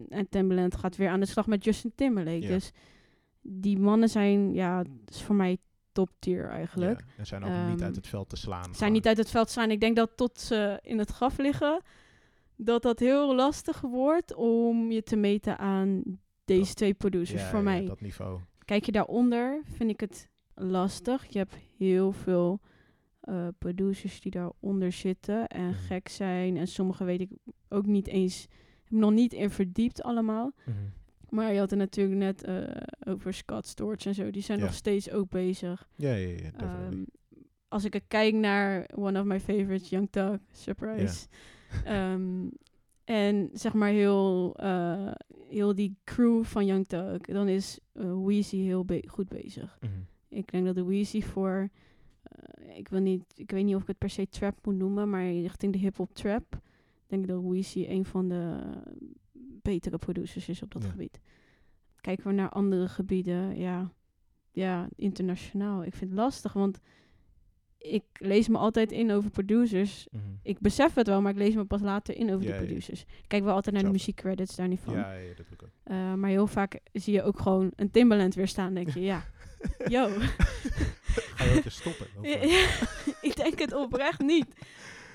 [0.09, 2.41] En Timbaland gaat weer aan de slag met Justin Timberlake.
[2.41, 2.47] Ja.
[2.47, 2.71] Dus
[3.47, 5.57] die mannen zijn, ja, is voor mij
[5.91, 6.99] top tier eigenlijk.
[6.99, 8.63] Ja, en zijn ook niet Ehm, uit het veld te slaan.
[8.63, 8.91] Zijn gewoon.
[8.91, 9.71] niet uit het veld staan.
[9.71, 11.81] Ik denk dat tot ze in het graf liggen,
[12.55, 16.03] dat dat heel lastig wordt om je te meten aan
[16.45, 17.85] deze Dat- twee producers Ja, voor ja, mij.
[17.85, 18.39] dat niveau.
[18.65, 21.25] Kijk je daaronder, vind ik het lastig.
[21.29, 22.59] Je hebt heel veel
[23.21, 25.73] eh, producers die daaronder zitten en Mhm.
[25.73, 26.57] gek zijn.
[26.57, 27.29] En sommige weet ik
[27.69, 28.47] ook niet eens,
[28.83, 30.51] heb nog niet in verdiept allemaal.
[30.65, 30.77] Mhm.
[31.29, 32.63] Maar je had het natuurlijk net eh,
[33.07, 34.31] over Scott Storch en zo.
[34.31, 34.65] Die zijn Ja.
[34.65, 35.87] nog steeds ook bezig.
[35.95, 36.51] Ja, ja, ja.
[36.57, 37.03] Ehm,
[37.67, 41.27] als ik kijk naar one of my favorites, Young Thug, Surprise.
[41.85, 42.47] Ehm,
[43.03, 45.11] en zeg maar heel, eh,
[45.49, 49.77] heel die crew van Young Thug, dan is eh Weezy heel be- goed bezig.
[49.81, 49.91] Mhm.
[50.29, 51.69] Ik denk dat de Weezy voor,
[52.75, 55.31] ik, wil niet, ik weet niet of ik het per se trap moet noemen, maar
[55.31, 56.59] richting de hip-hop trap,
[57.07, 58.59] denk ik dat Weezy een van de
[59.61, 60.89] betere producers is op dat Ja.
[60.89, 61.19] gebied.
[62.01, 63.91] Kijken we naar andere gebieden, ja,
[64.51, 65.83] ja, internationaal.
[65.83, 66.79] Ik vind het lastig, want
[67.77, 70.07] ik lees me altijd in over producers.
[70.11, 70.23] Mhm.
[70.43, 73.01] Ik besef het wel, maar ik lees me pas later in over Ja, de producers.
[73.01, 74.93] Ik kijk wel altijd naar de muziekcredits, daar niet van.
[74.93, 75.69] Ja, ja, dat doe ik ook.
[75.83, 78.73] Eh, maar heel vaak zie je ook gewoon een Timbaland weer staan.
[78.73, 79.23] denk je, ja,
[79.87, 80.07] yo.
[80.09, 82.05] Ga je ook eens stoppen?
[83.29, 84.45] Ik denk het oprecht niet.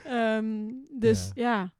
[0.05, 1.72] Ehm, dus ja.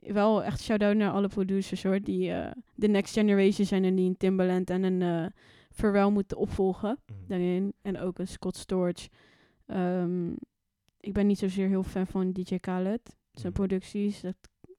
[0.00, 2.00] Wel echt shout-out naar alle producers hoor.
[2.00, 5.32] Die eh, de next generation zijn en die een Timbaland en een
[5.74, 7.18] Pharrell moeten opvolgen Mhm.
[7.28, 7.72] daarin.
[7.82, 9.08] En ook een Scott Storch.
[9.66, 10.30] Ehm,
[11.00, 13.16] ik ben niet zozeer heel fan van DJ Khaled.
[13.32, 13.62] Zijn Mhm.
[13.62, 14.34] producties, dat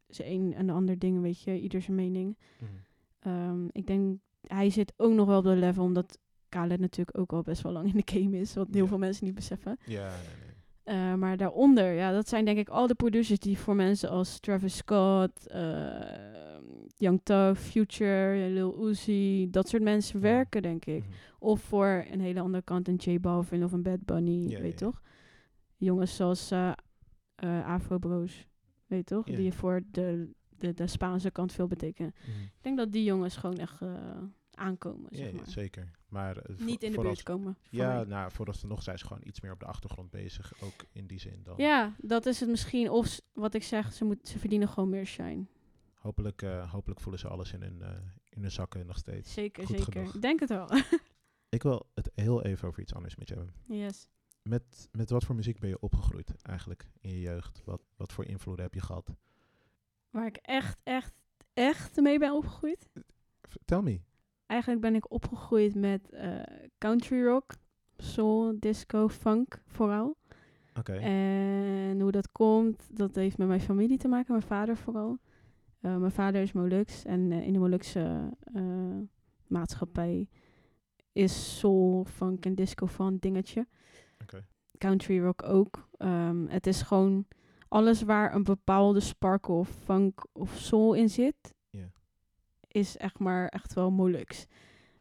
[0.07, 1.59] is een en de ander ding, weet je.
[1.59, 2.37] Ieder zijn mening.
[2.59, 2.71] Mhm.
[3.19, 4.17] Ehm, ik denk,
[4.47, 6.17] hij zit ook nog wel op de level, omdat
[6.49, 8.53] Khaled natuurlijk ook al best wel lang in de game is.
[8.53, 9.77] Wat heel veel mensen niet beseffen.
[9.85, 10.48] Ja, nee, nee.
[10.89, 14.39] Eh, maar daaronder, ja, dat zijn denk ik al de producers die voor mensen als
[14.39, 16.57] Travis Scott, eh,
[16.97, 21.03] Young Thug, Future, Lil Uzi, dat soort mensen werken, denk ik.
[21.03, 21.11] Mhm.
[21.39, 24.79] Of voor een hele andere kant, een J Balvin of een Bad Bunny, Ja, weet
[24.79, 24.85] ja.
[24.85, 25.01] toch?
[25.77, 26.71] Jongens zoals eh,
[27.65, 28.47] Afro Bros,
[28.87, 29.25] weet toch?
[29.25, 32.13] Die voor de, de, de Spaanse kant veel betekenen.
[32.21, 32.43] Mhm.
[32.43, 33.81] Ik denk dat die jongens gewoon echt
[34.51, 35.49] aankomen, Ja, zeg ja, maar.
[35.49, 35.91] zeker.
[36.09, 37.57] Maar eh, Niet in de buurt komen.
[37.69, 38.03] Ja, mij.
[38.03, 40.53] nou, vooralsnog zijn ze gewoon iets meer op de achtergrond bezig.
[40.61, 41.53] Ook in die zin dan.
[41.57, 42.89] Ja, dat is het misschien.
[42.89, 45.45] Of wat ik zeg, ze, moet, ze verdienen gewoon meer shine.
[45.93, 47.89] Hopelijk, eh, hopelijk voelen ze alles in hun, eh,
[48.29, 49.33] in hun zakken nog steeds.
[49.33, 49.91] Zeker, Goed zeker.
[49.93, 50.15] genoeg.
[50.15, 50.69] Ik denk het wel.
[51.49, 53.53] Ik wil het heel even over iets anders met je hebben.
[53.65, 54.07] yes.
[54.41, 57.61] met, met wat voor muziek ben je opgegroeid eigenlijk in je jeugd?
[57.65, 59.15] Wat, wat voor invloeden heb je gehad?
[60.09, 61.13] Waar ik echt, echt,
[61.53, 62.89] echt mee ben opgegroeid.
[63.65, 64.01] Tell me.
[64.49, 66.41] Eigenlijk ben ik opgegroeid met eh,
[66.77, 67.51] country rock,
[67.97, 70.17] soul, disco, funk vooral.
[70.73, 70.93] Oké.
[70.93, 75.17] En hoe dat komt, dat heeft met mijn familie te maken, mijn vader vooral.
[75.81, 78.29] Eh, mijn vader is Molux en eh, in de Molukse
[79.47, 80.27] maatschappij
[81.11, 83.67] is soul, funk en disco van een dingetje.
[84.21, 84.45] Oké.
[84.77, 85.89] Country rock ook.
[85.97, 87.25] Ehm, het is gewoon
[87.67, 91.57] alles waar een bepaalde sparkle of funk of soul in zit.
[92.71, 94.45] Is echt maar echt wel Molux.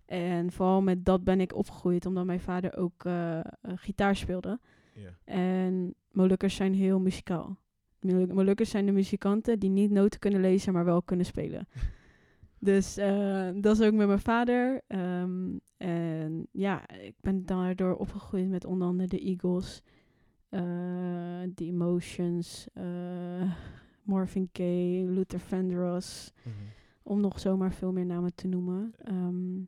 [0.07, 3.45] En vooral met dat ben ik opgegroeid, omdat mijn vader ook eh, eh,
[3.75, 4.61] gitaar speelde.
[5.25, 7.57] En Molukkers zijn heel muzikaal.
[8.01, 11.69] Molu- Molukkers zijn de muzikanten die niet noten kunnen lezen, maar wel kunnen spelen.
[12.59, 14.81] dus eh, dat is ook met mijn vader.
[14.87, 19.83] Ehm, en ja, ik ben daardoor opgegroeid met onder andere de Eagles,
[20.49, 20.61] eh
[21.55, 22.66] The Emotions,
[24.03, 26.55] Marvin Gaye, Luther Vandross Mhm.
[27.09, 28.95] Om nog zomaar veel meer namen te noemen.
[28.99, 29.61] Ehm,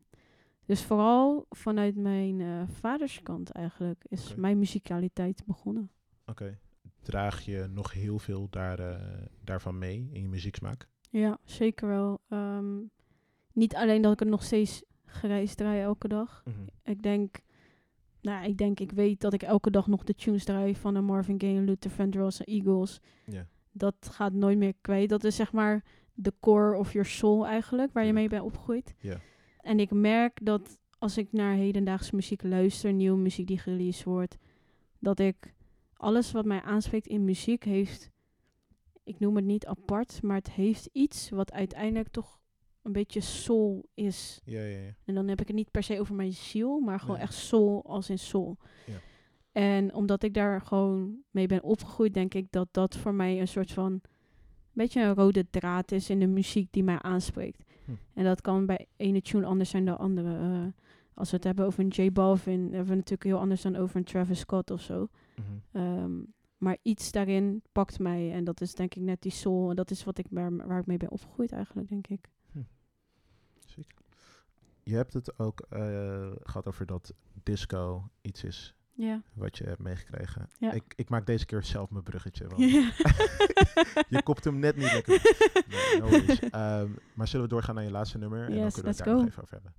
[0.65, 5.91] dus vooral vanuit mijn eh vaderskant eigenlijk is mijn muzikaliteit begonnen.
[6.25, 6.59] Oké.
[7.01, 10.87] Draag je nog heel veel daar, eh, daarvan mee in je muzieksmaak?
[11.09, 12.21] Ja, zeker wel.
[12.29, 12.77] Ehm,
[13.53, 16.43] niet alleen dat ik het nog steeds gereisd draai elke dag.
[16.45, 16.57] Mhm.
[16.83, 17.39] Ik denk,
[18.21, 21.01] nou, ik denk, ik weet dat ik elke dag nog de tunes draai van de
[21.01, 22.99] Marvin Gaye, Luther Vandross en Eagles.
[23.25, 23.47] Ja.
[23.71, 25.09] Dat gaat nooit meer kwijt.
[25.09, 25.83] Dat is zeg maar
[26.13, 28.95] de core of your soul eigenlijk, waar je mee bent opgegroeid.
[28.99, 29.19] Ja.
[29.61, 34.37] En ik merk dat als ik naar hedendaagse muziek luister, nieuwe muziek die gereleased wordt,
[34.99, 35.53] dat ik
[35.93, 38.09] alles wat mij aanspreekt in muziek heeft,
[39.03, 42.39] ik noem het niet apart, maar het heeft iets wat uiteindelijk toch
[42.81, 44.41] een beetje soul is.
[44.43, 44.95] Ja, ja, ja.
[45.05, 47.25] En dan heb ik het niet per se over mijn ziel, maar gewoon Nee.
[47.25, 48.57] echt soul als in soul.
[48.85, 48.99] Ja.
[49.51, 53.47] En omdat ik daar gewoon mee ben opgegroeid, denk ik dat dat voor mij een
[53.47, 54.01] soort van
[54.73, 57.63] beetje een rode draad is in de muziek die mij aanspreekt.
[57.85, 57.91] Hm.
[58.13, 60.37] En dat kan bij ene tune anders zijn dan andere.
[60.37, 60.67] Eh,
[61.13, 63.95] als we het hebben over een J Balvin, hebben we natuurlijk heel anders dan over
[63.95, 65.07] een Travis Scott of zo.
[65.35, 65.47] Mhm.
[65.71, 66.11] Ehm,
[66.57, 69.69] maar iets daarin pakt mij en dat is denk ik net die soul.
[69.69, 72.29] En dat is wat ik waar, waar ik mee ben opgegroeid eigenlijk, denk ik.
[73.65, 73.93] Ziek.
[74.83, 77.13] Je hebt het ook eh, gehad over dat
[77.43, 79.21] disco iets is Ja.
[79.33, 80.49] wat je hebt meegekregen.
[80.57, 80.71] Ja.
[80.71, 82.47] Ik, ik maak deze keer zelf mijn bruggetje.
[82.47, 82.91] Want Ja.
[84.09, 85.21] je kopt hem net niet lekker.
[85.67, 86.07] Nee, no.
[86.59, 88.39] Ehm, maar zullen we doorgaan naar je laatste nummer?
[88.49, 89.27] en dan kunnen we daar nog go.
[89.27, 89.73] even over hebben.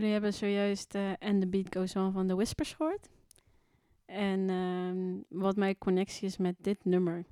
[0.00, 3.08] Jullie hebben zojuist eh And The Beat Goes On van The Whispers gehoord.
[4.04, 7.24] En ehm, wat mijn connectie is met dit nummer.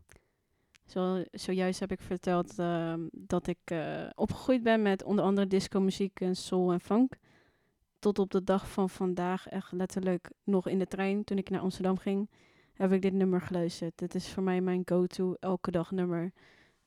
[0.87, 5.81] Zo, zojuist heb ik verteld ehm, dat ik eh, opgegroeid ben met onder andere disco
[5.81, 7.17] muziek en soul en funk.
[7.99, 11.61] Tot op de dag van vandaag, echt letterlijk nog in de trein toen ik naar
[11.61, 12.31] Amsterdam ging,
[12.73, 14.01] heb ik dit nummer geluisterd.
[14.01, 16.33] Het is voor mij mijn go-to elke dag nummer.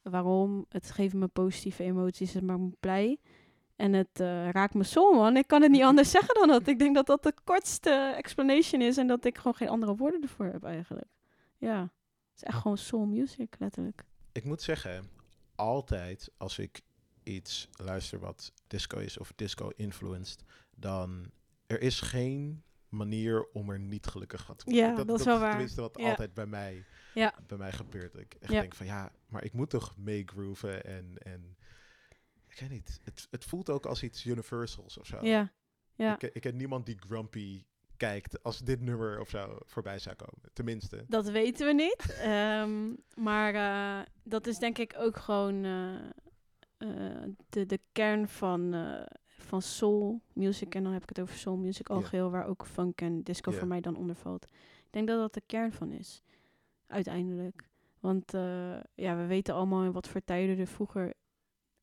[0.02, 0.66] Waarom?
[0.70, 3.20] Het geeft me positieve emoties, het maakt me blij.
[3.82, 5.38] En het eh, raakt me soul, man.
[5.38, 6.68] Ik kan het niet anders zeggen dan dat.
[6.68, 10.22] Ik denk dat dat de kortste explanation is en dat ik gewoon geen andere woorden
[10.22, 11.08] ervoor heb eigenlijk.
[11.58, 14.04] Ja, het is echt gewoon soul music, letterlijk.
[14.32, 15.10] Ik moet zeggen,
[15.56, 16.82] altijd als ik
[17.24, 20.44] iets luister wat disco is of disco-influenced,
[20.76, 21.32] dan
[21.68, 24.84] er is geen manier om er niet gelukkig van te worden.
[24.84, 25.50] Ja, dat is wel waar.
[25.50, 26.10] tenminste wat Ja.
[26.10, 27.34] altijd bij mij, Ja.
[27.48, 28.16] bij mij gebeurt.
[28.18, 28.60] Ik echt Ja.
[28.60, 31.58] denk van ja, maar ik moet toch meegrooven en, en
[32.52, 33.00] ik weet niet.
[33.04, 35.18] Het, het voelt ook als iets universals of zo.
[35.26, 35.52] Ja,
[35.96, 36.14] ja.
[36.20, 37.64] Ik, ik ken niemand die grumpy
[37.98, 40.50] kijkt als dit nummer of zo voorbij zou komen.
[40.54, 41.06] Tenminste.
[41.08, 42.16] Dat weten we niet.
[42.22, 45.96] Ehm, maar eh, dat is denk ik ook gewoon eh,
[46.78, 48.76] eh, de, de kern van,
[49.28, 50.76] van soul music.
[50.76, 51.96] En dan heb ik het over soul music Ja.
[51.96, 54.44] algeheel, waar ook funk en disco voor mij dan onder valt.
[54.86, 56.22] Ik denk dat dat de kern van is,
[56.88, 57.70] uiteindelijk.
[58.00, 58.32] Want
[58.96, 61.14] ja, we weten allemaal in wat voor tijden er vroeger,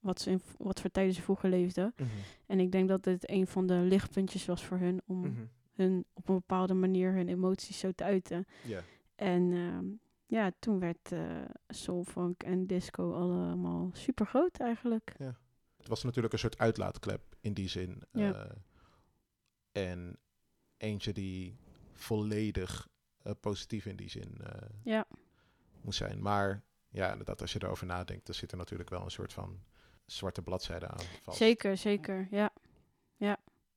[0.08, 1.92] wat, ze in, wat voor tijden ze vroeger leefden.
[1.96, 2.08] Mhm.
[2.46, 5.44] En ik denk dat dit een van de lichtpuntjes was voor hun om Mhm.
[5.74, 8.46] hun op een bepaalde manier hun emoties zo te uiten.
[8.64, 8.82] Ja.
[9.14, 9.84] En ehm,
[10.26, 15.14] ja, toen werd eh soul, funk en disco allemaal super groot eigenlijk.
[15.76, 18.02] Het was natuurlijk een soort uitlaatklep in die zin.
[18.12, 18.32] Ja.
[18.44, 18.50] eh,
[19.72, 20.18] en
[20.76, 21.56] eentje die
[21.92, 22.88] volledig
[23.22, 24.40] eh, positief in die zin
[24.84, 25.06] Ja,
[25.80, 26.22] moest zijn.
[26.22, 29.60] Maar ja, inderdaad, als je erover nadenkt, dan zit er natuurlijk wel een soort van
[30.12, 31.38] zwarte bladzijde aan vast.
[31.38, 32.28] zeker, zeker.
[32.30, 32.50] Ja.
[33.16, 33.36] ja.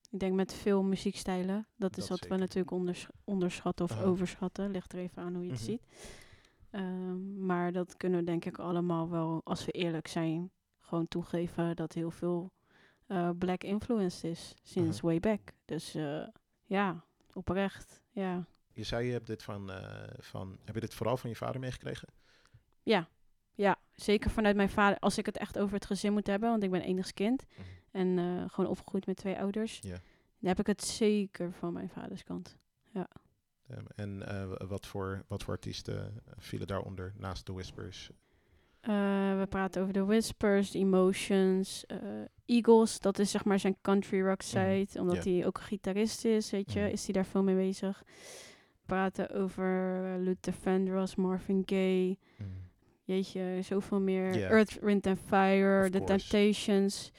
[0.09, 1.67] Ik denk met veel muziekstijlen.
[1.75, 4.71] Dat is Dat wat we natuurlijk onders- onderschatten of overschatten.
[4.71, 5.69] Ligt er even aan hoe je het Mhm.
[5.69, 5.81] ziet.
[6.69, 11.75] Ehm, maar dat kunnen we denk ik allemaal wel, als we eerlijk zijn, gewoon toegeven
[11.75, 12.51] dat heel veel
[13.07, 14.53] eh, black influenced is.
[14.63, 15.07] Sinds Aha.
[15.07, 15.39] way back.
[15.65, 16.27] Dus eh,
[16.65, 17.03] ja,
[17.33, 18.01] oprecht.
[18.11, 18.45] Ja.
[18.73, 21.59] Je zei, je hebt dit van, eh, van, heb je dit vooral van je vader
[21.61, 22.07] meegekregen?
[22.83, 23.07] Ja,
[23.53, 24.99] ja, zeker vanuit mijn vader.
[24.99, 27.45] Als ik het echt over het gezin moet hebben, want ik ben enigst kind.
[27.57, 27.67] Mhm.
[27.91, 29.79] En eh, gewoon opgegroeid met twee ouders.
[29.81, 29.89] Ja.
[30.39, 32.57] Dan heb ik het zeker van mijn vaders kant.
[33.67, 38.09] Ehm, en eh, wat, voor, wat voor artiesten vielen daaronder naast The Whispers?
[38.81, 38.91] Eh,
[39.39, 41.97] we praten over The Whispers, The Emotions, eh,
[42.45, 42.99] Eagles.
[42.99, 44.87] Dat is zeg maar zijn country rock side.
[44.99, 45.29] Omdat Mhm.
[45.29, 45.35] ja.
[45.35, 46.79] hij ook een gitarist is, weet je.
[46.79, 46.89] Mhm.
[46.89, 48.03] Is hij daar veel mee bezig.
[48.05, 52.17] We praten over eh, Luther Vandross, Marvin Gaye.
[53.03, 54.43] Jeetje, zoveel meer.
[54.43, 56.05] Earth, Wind and Fire, Of The course.
[56.27, 57.11] Temptations.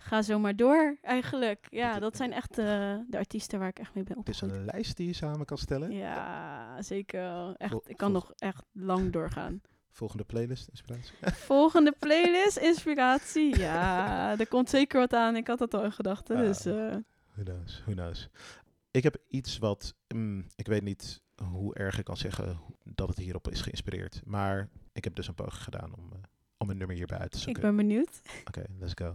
[0.00, 1.66] Ga zo maar door, eigenlijk.
[1.70, 2.64] Ja, dat zijn echt eh,
[3.08, 5.58] de artiesten waar ik echt mee ben Het is een lijst die je samen kan
[5.58, 5.90] stellen.
[5.92, 7.54] Ja, zeker.
[7.56, 9.60] Echt, Vol- ik kan nog echt lang doorgaan.
[9.90, 11.12] Volgende playlist, inspiratie.
[11.52, 13.58] Volgende playlist, inspiratie.
[13.58, 15.36] Ja, er komt zeker wat aan.
[15.36, 16.36] Ik had dat al in gedachten.
[16.36, 16.42] Ah.
[16.42, 18.28] Dus Who knows, who knows.
[18.90, 21.22] Ik heb iets wat, mm, ik weet niet
[21.52, 24.20] hoe erg ik kan zeggen dat het hierop is geïnspireerd.
[24.24, 24.68] Maar
[24.98, 26.18] ik heb dus een poging gedaan om, eh,
[26.56, 27.62] om een nummer hierbij uit te ik zoeken.
[27.62, 28.20] ben benieuwd.
[28.44, 29.12] Oké, let's go.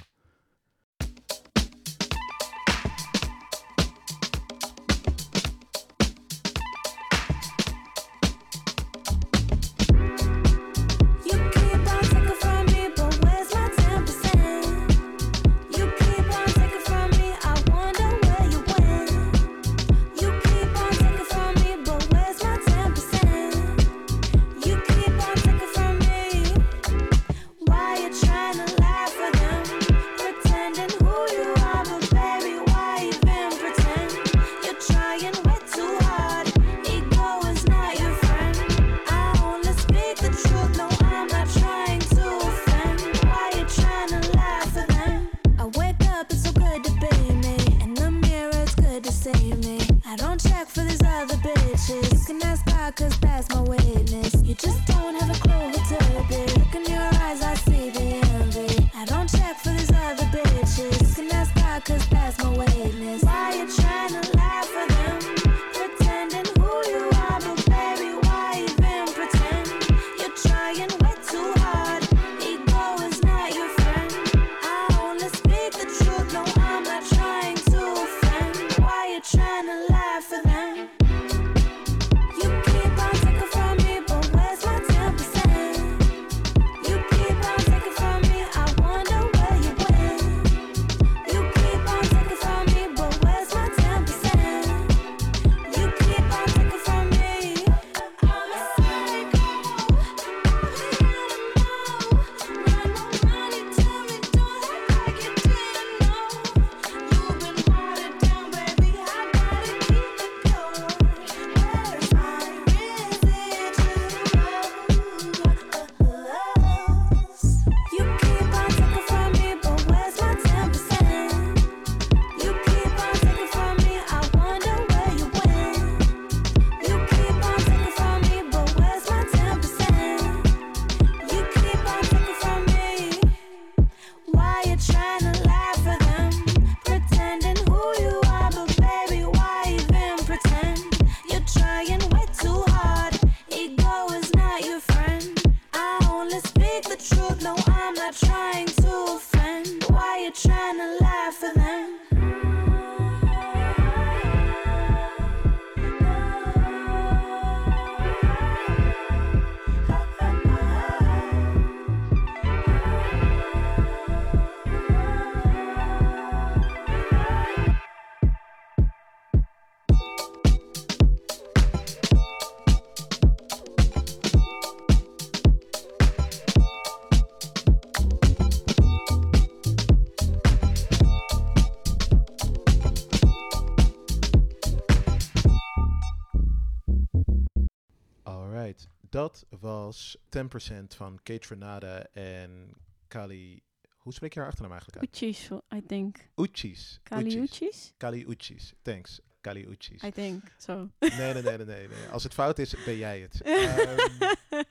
[189.23, 192.69] Dat was 10% van Kate Renata en
[193.07, 193.61] Kali.
[193.97, 195.21] Hoe spreek je haar achternaam eigenlijk uit?
[195.21, 196.17] Uchis, I think.
[196.35, 196.99] Uchis.
[197.03, 197.93] Kali Uchis.
[197.97, 198.73] Kali Uchis.
[198.81, 199.21] Thanks.
[199.41, 200.03] Kali Uchis.
[200.03, 200.89] I think, zo.
[200.99, 202.07] Nee, nee, nee, nee, nee.
[202.11, 203.41] Als het fout is, ben jij het.
[203.43, 204.63] Ehm,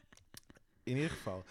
[0.82, 1.44] in ieder geval,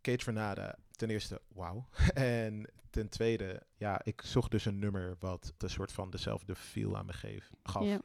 [0.00, 1.88] Kate Renata, ten eerste, wauw.
[2.14, 6.96] En ten tweede, ja, ik zocht dus een nummer wat een soort van dezelfde feel
[6.96, 8.00] aan me geef, gaf.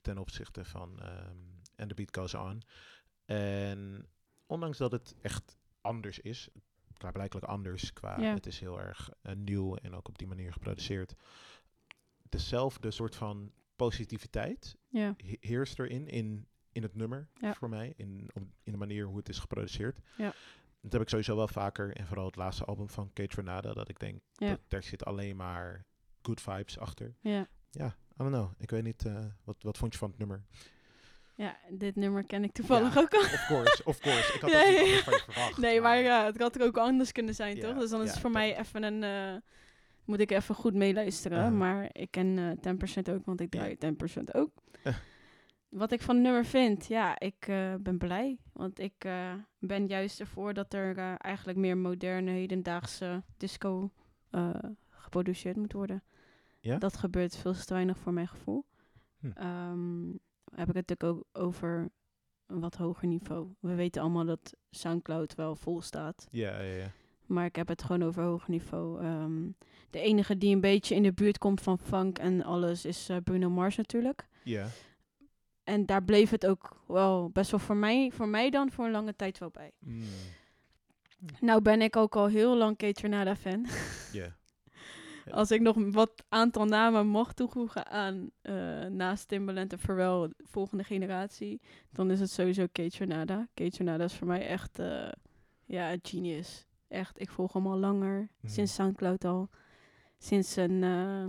[0.00, 2.62] Ten opzichte van ehm And The Beat Goes On.
[3.36, 4.06] En
[4.46, 6.48] ondanks dat het echt anders is,
[6.96, 8.34] klaarblijkelijk anders qua, Ja.
[8.34, 11.14] het is heel erg eh, nieuw en ook op die manier geproduceerd.
[12.28, 15.14] Dezelfde soort van positiviteit Ja.
[15.16, 17.54] he- heerst erin, in, in het nummer Ja.
[17.54, 19.98] voor mij, in, om, in de manier hoe het is geproduceerd.
[20.16, 20.32] Ja.
[20.80, 23.88] Dat heb ik sowieso wel vaker, en vooral het laatste album van Kate Renata, dat
[23.88, 25.84] ik denk, dat daar zit alleen maar
[26.22, 27.14] good vibes achter.
[27.20, 27.48] Ja.
[27.70, 28.50] Ja, I don't know.
[28.58, 30.44] Ik weet niet, eh, wat, wat vond je van het nummer?
[31.40, 33.20] Ja, dit nummer ken ik toevallig Ja, ook al.
[33.20, 34.34] Of course, of course.
[34.34, 35.58] Ik had dat niet van je verwacht.
[35.58, 37.78] Nee, maar ja, het had ook anders kunnen zijn, Ja, toch?
[37.78, 39.02] Dus dan is het voor mij even een...
[39.02, 39.40] eh,
[40.04, 41.38] moet ik even goed meeluisteren.
[41.38, 41.58] Uh-huh.
[41.58, 43.76] Maar ik ken eh 10% ook, want ik draai
[44.20, 44.50] 10% ook.
[44.82, 44.94] Eh.
[45.68, 48.38] Wat ik van het nummer vind, ja, ik eh, ben blij.
[48.52, 53.90] Want ik eh, ben juist ervoor dat er eh, eigenlijk meer moderne, hedendaagse disco
[54.30, 54.50] eh,
[54.88, 56.02] geproduceerd moet worden.
[56.60, 56.78] Ja?
[56.78, 58.64] Dat gebeurt veel te weinig voor mijn gevoel.
[59.20, 59.30] Hm.
[59.34, 60.10] Ehm,
[60.60, 61.90] heb ik het natuurlijk ook over
[62.46, 63.48] een wat hoger niveau.
[63.60, 66.26] We weten allemaal dat Soundcloud wel vol staat.
[66.30, 66.90] Ja, ja, ja.
[67.26, 69.00] Maar ik heb het gewoon over hoger niveau.
[69.02, 69.48] Ehm,
[69.90, 73.16] de enige die een beetje in de buurt komt van funk en alles is eh,
[73.24, 74.28] Bruno Mars natuurlijk.
[74.44, 74.66] Ja,
[75.64, 78.90] En daar bleef het ook wel best wel voor mij, voor mij dan voor een
[78.90, 79.72] lange tijd wel bij.
[79.78, 80.02] Mm,
[81.40, 83.66] Nou ben ik ook al heel lang Kate Renata fan.
[84.12, 84.36] ja.
[85.32, 88.54] Als ik nog wat aantal namen mocht toevoegen aan eh,
[88.84, 93.48] naast Timbaland en Pharrell, volgende generatie, dan is het sowieso Kate Renata.
[93.54, 95.08] Kate is voor mij echt eh,
[95.64, 96.66] ja, een genius.
[96.88, 98.52] Echt, ik volg hem al langer, Mhm.
[98.52, 99.48] sinds Soundcloud al.
[100.18, 101.24] Sinds zijn eh,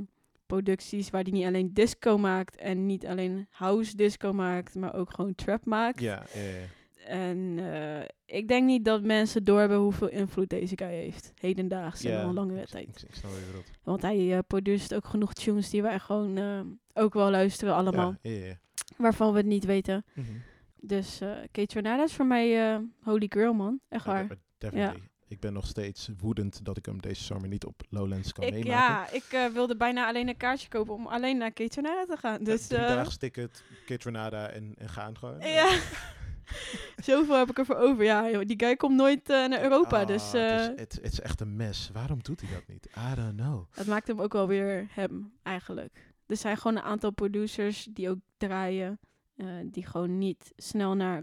[0.45, 5.13] producties waar hij niet alleen disco maakt en niet alleen house disco maakt, maar ook
[5.13, 5.99] gewoon trap maakt.
[5.99, 6.65] Ja, ja, ja.
[7.11, 11.31] En eh, ik denk niet dat mensen doorhebben hoeveel invloed deze guy heeft.
[11.39, 12.87] Hedendaags en Ja, al een langere ik- tijd.
[12.87, 13.69] Ik, ik snap je bedoelt.
[13.83, 16.59] Want hij eh produceert ook genoeg tunes die wij gewoon eh,
[17.03, 18.15] ook wel luisteren allemaal.
[18.21, 18.59] Ja, ja, ja.
[18.97, 20.05] Waarvan we het niet weten.
[20.13, 20.27] Mhm.
[20.75, 23.79] Dus eh Kate is voor mij holy girl, man.
[23.89, 24.27] Echt Ja, waar.
[24.57, 25.01] definitely.
[25.27, 28.51] Ik ben nog steeds woedend dat ik hem deze zomer niet op Lowlands kan Ik,
[28.53, 28.71] meemaken.
[28.71, 32.43] ja, ik wilde bijna alleen een kaartje kopen om alleen naar Kate Renata te gaan.
[32.43, 35.39] Dus Drie ticket, Kate Renata en, en gaan gewoon.
[35.39, 35.77] ja.
[37.05, 38.03] Zoveel heb ik ervoor over.
[38.03, 40.01] Ja, die guy komt nooit eh, naar Europa.
[40.01, 41.89] Ah, dus het, eh, is, het, het is echt een mes.
[41.93, 42.85] Waarom doet hij dat niet?
[42.85, 43.65] I don't know.
[43.75, 46.13] Dat maakt hem ook wel weer hem, eigenlijk.
[46.25, 48.99] Er zijn gewoon een aantal producers die ook draaien,
[49.35, 51.21] eh, die gewoon niet snel naar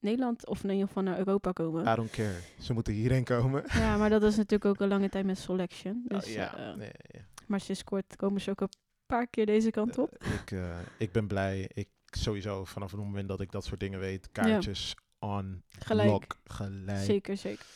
[0.00, 1.92] Nederland of in ieder geval naar Europa komen.
[1.92, 2.38] I don't care.
[2.60, 3.64] Ze moeten hierheen komen.
[3.78, 6.04] Ja, maar dat is natuurlijk ook een lange tijd met Selection.
[6.08, 7.20] Oh, Dus, ja, nee, ja.
[7.46, 8.68] Maar sinds kort komen ze ook een
[9.06, 10.24] paar keer deze kant op.
[10.40, 10.58] Ik,
[10.98, 11.70] ik ben blij.
[11.74, 16.08] Ik sowieso vanaf het moment dat ik dat soort dingen weet, kaartjes on Gelijk.
[16.08, 17.04] lock, gelijk.
[17.04, 17.66] Zeker, zeker.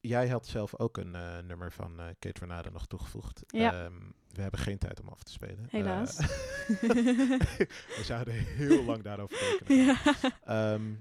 [0.00, 3.42] Jij had zelf ook een eh, nummer van eh Kate Renata nog toegevoegd.
[3.46, 3.84] Ja.
[3.84, 3.94] Ehm,
[4.32, 5.66] we hebben geen tijd om af te spelen.
[5.70, 6.18] Helaas.
[6.18, 6.26] Eh,
[7.96, 9.84] we zouden heel lang daarover rekenen.
[9.86, 9.96] ja.
[10.44, 10.94] Ehm,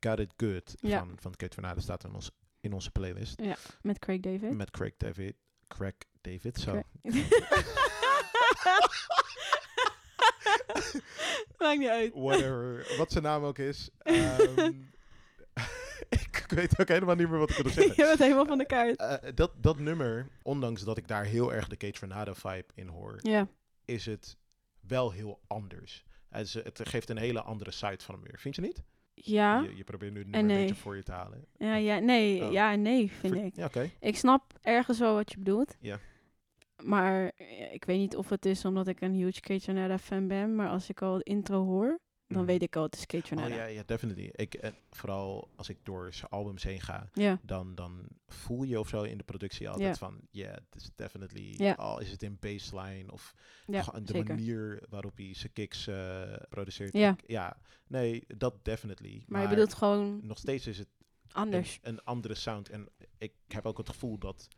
[0.00, 0.98] Got It Good Ja.
[0.98, 2.30] van, van Kate Renata staat in, ons,
[2.60, 3.40] in onze playlist.
[3.40, 4.54] ja, met Craig David.
[4.54, 5.34] Met Craig David.
[5.68, 6.82] Craig David, zo.
[7.02, 7.28] Craig-
[11.58, 12.12] Maakt niet uit.
[12.14, 13.90] Whatever, wat zijn naam ook is.
[13.98, 14.72] Ehm,
[16.08, 17.94] ik weet ook helemaal niet meer wat ik wilde zeggen.
[17.96, 18.96] Je bent helemaal van de kaart.
[18.96, 22.88] Eh, dat, dat nummer, ondanks dat ik daar heel erg de Kate Renata vibe in
[22.88, 23.48] hoor, Ja,
[23.84, 24.36] is het
[24.80, 26.04] wel heel anders.
[26.28, 28.38] Het, het geeft een hele andere side van hem weer.
[28.38, 28.82] Vind je niet?
[29.14, 29.60] Ja.
[29.60, 30.66] Je, je probeert nu het nummer een nee.
[30.66, 31.46] beetje voor je te halen.
[31.56, 32.52] Ja, ja, nee, Oh.
[32.52, 33.56] ja nee, vind Ver- ik.
[33.56, 33.90] Ja, oké.
[34.00, 35.76] Ik snap ergens wel wat je bedoelt.
[35.80, 35.98] Ja.
[36.84, 40.54] Maar eh, ik weet niet of het is omdat ik een huge Kate fan ben.
[40.54, 42.46] Maar als ik al de intro hoor, dan Mhm.
[42.50, 44.30] weet ik al het is Kate Oh ja, ja, definitely.
[44.32, 47.40] Ik, eh, vooral als ik door zijn albums heen ga, Ja.
[47.42, 49.94] dan, dan voel je of zo in de productie altijd Ja.
[49.94, 51.72] van, yeah, this is definitely, Ja.
[51.72, 53.34] al is het in baseline of
[53.66, 54.34] Ja, de zeker.
[54.34, 56.92] manier waarop hij zijn kicks eh, produceert.
[56.92, 57.16] Ja.
[57.26, 57.56] Ja,
[57.86, 59.22] nee, dat definitely.
[59.26, 60.88] Maar je bedoelt gewoon nog steeds is het
[61.26, 61.78] een, anders.
[61.82, 62.68] een andere sound.
[62.68, 62.88] En
[63.18, 64.48] ik heb ook het gevoel dat,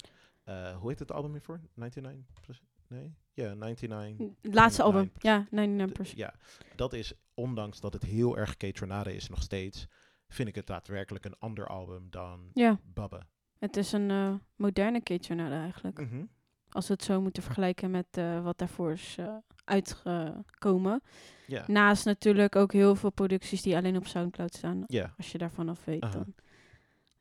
[0.45, 1.61] eh, hoe heet het album hiervoor?
[1.75, 2.61] 99?
[2.89, 3.15] Nee?
[3.33, 4.27] Ja, 99.
[4.43, 5.11] Het laatste album.
[5.11, 5.13] 99%.
[5.19, 6.15] Ja, 99%.
[6.15, 6.35] D- Ja,
[6.77, 9.87] dat is, ondanks dat het heel erg Kate is nog steeds,
[10.29, 12.79] vind ik het daadwerkelijk een ander album dan Ja.
[12.95, 13.27] Babba.
[13.59, 16.01] Het is een eh, moderne Kate eigenlijk.
[16.01, 16.25] Mhm.
[16.69, 19.19] Als we het zo moeten vergelijken met eh, wat daarvoor is
[19.65, 21.03] uitgekomen.
[21.47, 21.65] Ja.
[21.67, 24.85] Naast natuurlijk ook heel veel producties die alleen op Soundcloud staan.
[24.87, 25.15] Ja.
[25.17, 26.35] Als je daarvan af weet dan.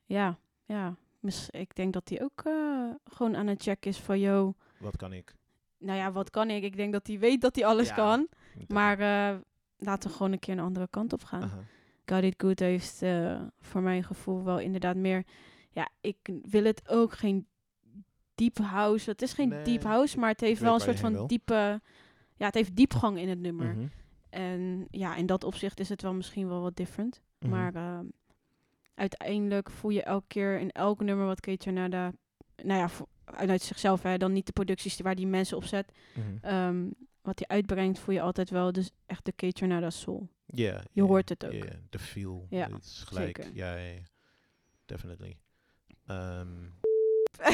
[0.05, 0.95] Ja, ja.
[1.49, 5.13] Ik denk dat hij ook eh, gewoon aan het checken is van, yo, Wat kan
[5.13, 5.35] ik?
[5.77, 6.63] nou ja, wat kan ik?
[6.63, 8.27] Ik denk dat hij weet dat hij alles Ja, kan.
[8.67, 9.39] Maar eh,
[9.77, 11.41] laten we gewoon een keer een andere kant op gaan.
[11.43, 11.59] Aha.
[12.05, 15.23] Got It Good heeft eh, voor mijn gevoel wel inderdaad meer...
[15.71, 17.47] Ja, ik wil het ook geen
[18.35, 19.09] deep house.
[19.09, 21.27] Het is geen Nee, deep house, maar het heeft wel een soort van wil.
[21.27, 21.81] diepe...
[22.35, 23.75] Ja, het heeft diepgang in het nummer.
[23.75, 23.85] Mhm.
[24.29, 27.21] En ja, in dat opzicht is het wel misschien wel wat different.
[27.39, 27.49] Mhm.
[27.51, 28.05] Maar ehm,
[28.95, 32.11] uiteindelijk voel je elke keer in elk nummer wat Kate Tornada...
[32.63, 32.89] Nou ja,
[33.25, 35.91] uit zichzelf, hè, dan niet de producties die- waar die mensen op zet.
[36.15, 36.37] Mhm.
[36.41, 36.89] Ehm,
[37.21, 40.29] wat hij uitbrengt, voel je altijd wel dus echt de Kate Tornada soul.
[40.45, 41.51] Ja, Je hoort het ook.
[41.51, 42.47] ja, de feel.
[42.49, 43.37] Ja, het is gelijk.
[43.37, 43.55] zeker.
[43.55, 43.99] Ja, ja, ja.
[44.85, 45.37] definitely.
[46.05, 46.47] Ehm,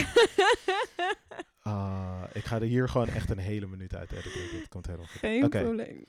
[1.61, 4.49] ah, ik ga er hier gewoon echt een hele minuut uit editen.
[4.52, 5.20] Dit komt helemaal goed.
[5.20, 6.06] Geen Oké, probleem.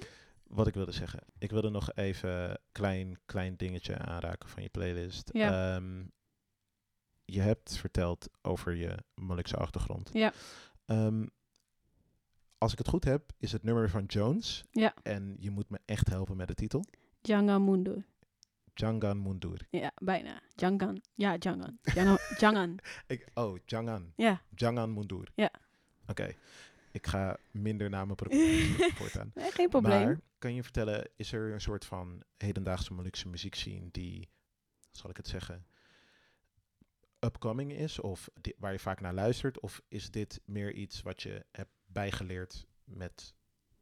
[0.51, 1.21] Wat ik wilde zeggen.
[1.39, 5.31] Ik wilde nog even een klein, klein dingetje aanraken van je playlist.
[5.33, 5.75] Ja.
[5.75, 6.03] Ehm,
[7.25, 10.11] je hebt verteld over je Molukse achtergrond.
[10.13, 10.33] Ja.
[10.87, 11.27] Ehm,
[12.59, 14.65] als ik het goed heb, is het nummer van Jones.
[14.71, 14.95] Ja.
[15.03, 16.85] En je moet me echt helpen met de titel.
[17.21, 18.05] Jangan Mundur.
[18.75, 19.67] Jangan Mundur.
[19.71, 20.41] Ja, bijna.
[20.55, 21.01] Jangan.
[21.15, 21.79] Ja, Jangan.
[21.83, 22.19] Jangan.
[22.39, 22.79] Jangan.
[23.07, 24.13] Ik, oh, Jangan.
[24.17, 24.43] Ja.
[24.55, 25.29] Jangan Mundur.
[25.35, 25.51] Ja.
[26.07, 26.35] Oké.
[26.93, 29.31] Ik ga minder namen proberen voortaan.
[29.35, 30.05] Nee, geen probleem.
[30.05, 34.29] Maar kan je vertellen, is er een soort van hedendaagse Molukse muziekscene die,
[34.91, 35.67] zal ik het zeggen,
[37.21, 38.01] upcoming is?
[38.01, 39.61] Of di- waar je vaak naar luistert?
[39.61, 43.35] Of is dit meer iets wat je hebt bijgeleerd met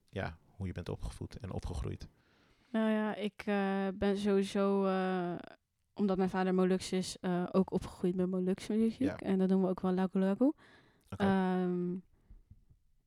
[0.09, 2.09] ja, hoe je bent opgevoed en opgegroeid?
[2.71, 5.35] Nou ja, ik eh, ben sowieso, eh,
[5.95, 9.01] omdat mijn vader Molux is, eh, ook opgegroeid met Molukse muziek.
[9.01, 9.17] Ja.
[9.17, 10.45] En dat doen we ook wel Lagu Lagu.
[11.11, 11.25] Oké.
[11.25, 11.95] Ehm,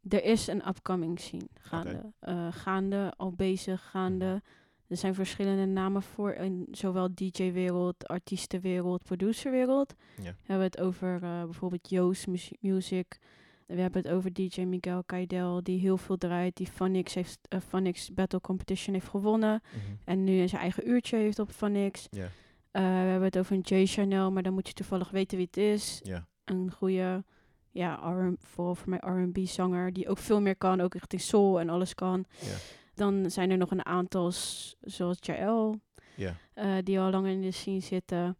[0.10, 2.12] er is een upcoming scene gaande.
[2.20, 4.26] Eh, gaande, al bezig, gaande.
[4.26, 4.40] Mhm.
[4.88, 9.94] Er zijn verschillende namen voor in zowel DJ-wereld, artiestenwereld, producerwereld.
[10.18, 10.24] Ja.
[10.24, 13.20] We hebben het over eh, bijvoorbeeld Joost Mus- Music.
[13.66, 16.56] We hebben het over DJ Miguel Kaidel, die heel veel draait.
[16.58, 19.62] Die Funix, heeft, Funix Battle Competition heeft gewonnen.
[19.72, 19.80] Mhm.
[20.06, 21.50] En nu zijn eigen uurtje heeft op.
[21.60, 22.28] Ja.
[22.72, 25.46] Eh, we hebben het over een Jay Chanel, maar dan moet je toevallig weten wie
[25.46, 26.02] het is.
[26.46, 27.24] Een goede,
[27.72, 31.70] ja, R vooral voor mij R&B-zanger, die ook veel meer kan, ook richting soul en
[31.70, 32.26] alles kan.
[32.42, 32.56] Ja.
[32.94, 34.32] Dan zijn er nog een aantal,
[34.82, 35.80] zoals Jael,
[36.16, 36.36] Ja.
[36.54, 38.38] eh, die al lang in de scene zitten.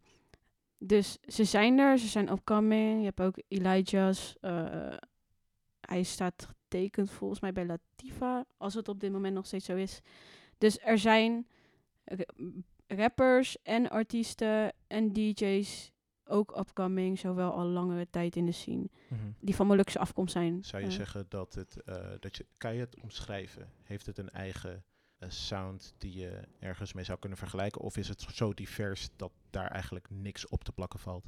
[0.78, 2.98] Dus ze zijn er, ze zijn upcoming.
[2.98, 4.36] Je hebt ook Elijah's.
[4.40, 4.96] eh,
[5.80, 9.76] hij staat getekend volgens mij bij Latifa, als het op dit moment nog steeds zo
[9.76, 10.00] is.
[10.58, 11.46] Dus er zijn
[12.04, 12.24] ra-
[12.86, 15.91] rappers en artiesten en DJ's
[16.32, 19.20] ook upcoming, zowel al langere tijd in de scene, Mhm.
[19.40, 20.64] die van Molukse afkomst zijn.
[20.64, 23.70] Zou je Eh, zeggen dat het, eh, dat je, kan je het omschrijven?
[23.82, 24.84] Heeft het een eigen
[25.18, 27.80] eh, sound die je ergens mee zou kunnen vergelijken?
[27.80, 31.24] Of is het zo divers dat daar eigenlijk niks op te plakken valt?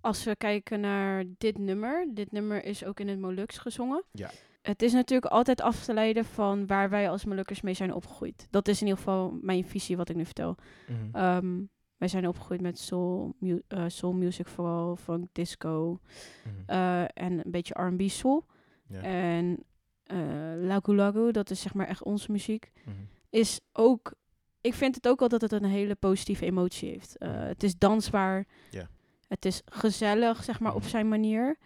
[0.00, 4.04] Als we kijken naar dit nummer, dit nummer is ook in het Molux gezongen.
[4.12, 4.30] Ja.
[4.62, 8.46] Het is natuurlijk altijd af te leiden van waar wij als Molukkers mee zijn opgegroeid.
[8.50, 10.54] Dat is in ieder geval mijn visie wat ik nu vertel.
[10.88, 11.16] Mhm.
[11.16, 11.60] Ehm,
[11.98, 16.00] wij zijn opgegroeid met soul, mu- eh, soul music vooral, funk, disco
[16.44, 16.54] Mhm.
[16.66, 18.44] eh, en een beetje R&B soul.
[18.88, 19.00] Ja.
[19.02, 19.64] En
[20.04, 20.16] eh
[20.56, 22.94] Lagu Lagu, dat is zeg maar echt onze muziek, Mhm.
[23.30, 24.14] is ook...
[24.60, 27.16] Ik vind het ook wel dat het een hele positieve emotie heeft.
[27.18, 27.30] Mhm.
[27.30, 28.46] het is dansbaar.
[28.70, 28.88] Ja.
[29.28, 31.56] Het is gezellig, zeg maar, op zijn manier.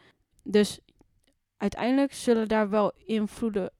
[0.43, 0.81] Dus
[1.57, 3.71] uiteindelijk zullen daar wel invloeden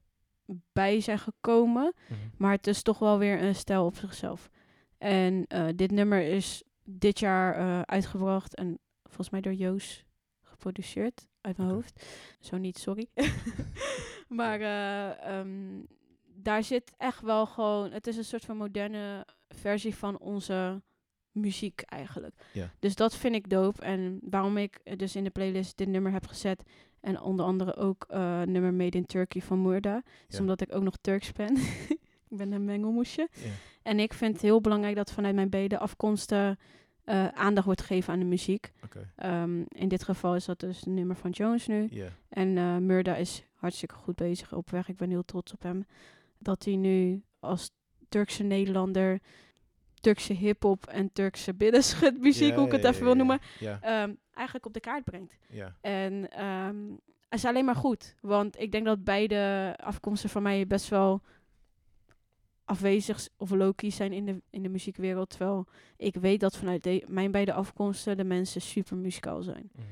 [0.73, 1.93] bij zijn gekomen.
[2.37, 4.49] Maar het is toch wel weer een stijl op zichzelf.
[5.03, 10.05] En eh, dit nummer is dit jaar eh, uitgebracht en volgens mij door Joos
[10.41, 12.05] geproduceerd uit mijn hoofd.
[12.39, 13.07] Zo niet, sorry.
[14.39, 15.81] maar eh, ehm,
[16.25, 20.81] daar zit echt wel gewoon, het is een soort van moderne versie van onze
[21.31, 22.35] muziek eigenlijk.
[22.53, 22.71] Ja.
[22.79, 23.81] Dus dat vind ik dope.
[23.81, 26.63] En waarom ik dus in de playlist dit nummer heb gezet.
[26.99, 28.05] En onder andere ook
[28.45, 30.01] nummer Made in Turkey van Murda.
[30.27, 30.39] Is Ja.
[30.39, 31.55] omdat ik ook nog Turks ben.
[32.29, 33.27] ik ben een mengelmoesje.
[33.33, 33.49] Ja.
[33.83, 36.59] En ik vind het heel belangrijk dat vanuit mijn beide afkomsten
[37.03, 38.71] eh, aandacht wordt gegeven aan de muziek.
[39.15, 41.89] Ehm, in dit geval is dat dus het nummer van Jones nu.
[42.29, 44.87] En eh Murda is hartstikke goed bezig op weg.
[44.89, 45.85] Ik ben heel trots op hem.
[46.37, 47.71] Dat hij nu als
[48.09, 49.19] Turkse Nederlander
[50.01, 54.73] Turkse hip-hop en Turkse binnenschutmuziek, Ja, hoe ik het even wil noemen, ehm, eigenlijk op
[54.73, 55.37] de kaart brengt.
[55.81, 56.13] En
[57.29, 58.15] het is alleen maar goed.
[58.21, 61.21] Want ik denk dat beide afkomsten van mij best wel
[62.65, 65.29] afwezig of low-key zijn in de, in de muziekwereld.
[65.29, 65.67] Terwijl
[65.97, 69.69] ik weet dat vanuit de, mijn beide afkomsten de mensen super muzikaal zijn.
[69.75, 69.85] Mhm.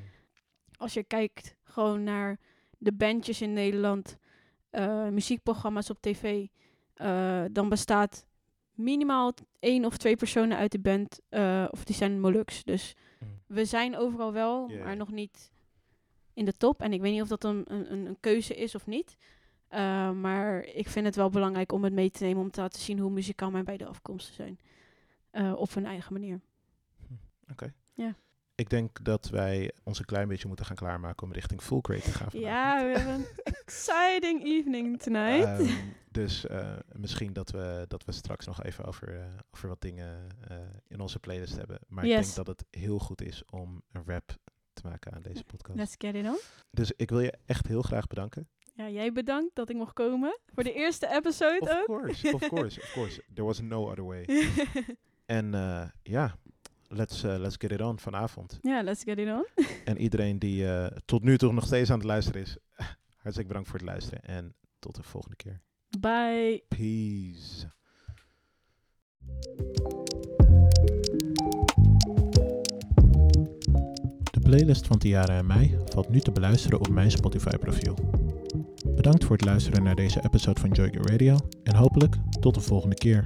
[0.78, 2.40] Als je kijkt gewoon naar
[2.78, 4.18] de bandjes in Nederland,
[4.70, 6.46] eh, muziekprogramma's op tv,
[6.94, 8.26] eh, dan bestaat
[8.74, 12.64] minimaal één of twee personen uit de band, eh, of die zijn Molux.
[12.64, 13.30] Dus Mhm.
[13.48, 15.52] we zijn overal wel, maar nog niet
[16.34, 16.82] in de top.
[16.82, 19.16] En ik weet niet of dat een, een- een keuze is of niet.
[19.74, 22.82] Uh, maar ik vind het wel belangrijk om het mee te nemen om te laten
[22.82, 24.60] zien hoe muzikaal mijn beide afkomsten zijn.
[25.32, 26.40] Uh, op hun eigen manier.
[27.52, 27.74] Oké.
[27.94, 28.16] Ja.
[28.56, 32.02] Ik denk dat wij ons een klein beetje moeten gaan klaarmaken om richting Full Crate
[32.02, 32.30] te gaan.
[32.32, 35.60] Ja, we hebben een exciting evening tonight.
[35.60, 35.74] Ehm,
[36.12, 40.28] dus eh, misschien dat we, dat we straks nog even over, eh, over wat dingen
[40.48, 40.58] eh,
[40.88, 41.80] in onze playlist hebben.
[41.88, 44.38] Maar ik denk dat het heel goed is om een rap
[44.74, 45.78] te maken aan deze podcast.
[45.78, 46.40] Let's get it on.
[46.72, 48.48] Dus ik wil je echt heel graag bedanken.
[48.74, 50.40] Ja, jij bedankt dat ik mocht komen.
[50.54, 51.86] Voor de eerste episode Of ook.
[51.86, 53.24] course, of course, of course.
[53.34, 54.26] There was no other way.
[55.26, 56.36] En eh, ja,
[56.88, 58.58] let's, eh, let's get it on vanavond.
[58.62, 59.46] Ja, let's get it on.
[59.86, 62.58] En iedereen die eh, tot nu toe nog steeds aan het luisteren is,
[63.18, 64.24] hartstikke bedankt voor het luisteren.
[64.24, 65.62] En tot de volgende keer.
[66.00, 66.64] Bye.
[66.68, 67.68] Peace.
[74.32, 78.21] De playlist van Tiara en mij valt nu te beluisteren op mijn Spotify-profiel.
[78.96, 82.96] Bedankt voor het luisteren naar deze episode van Joy Radio en hopelijk tot de volgende
[82.96, 83.26] keer.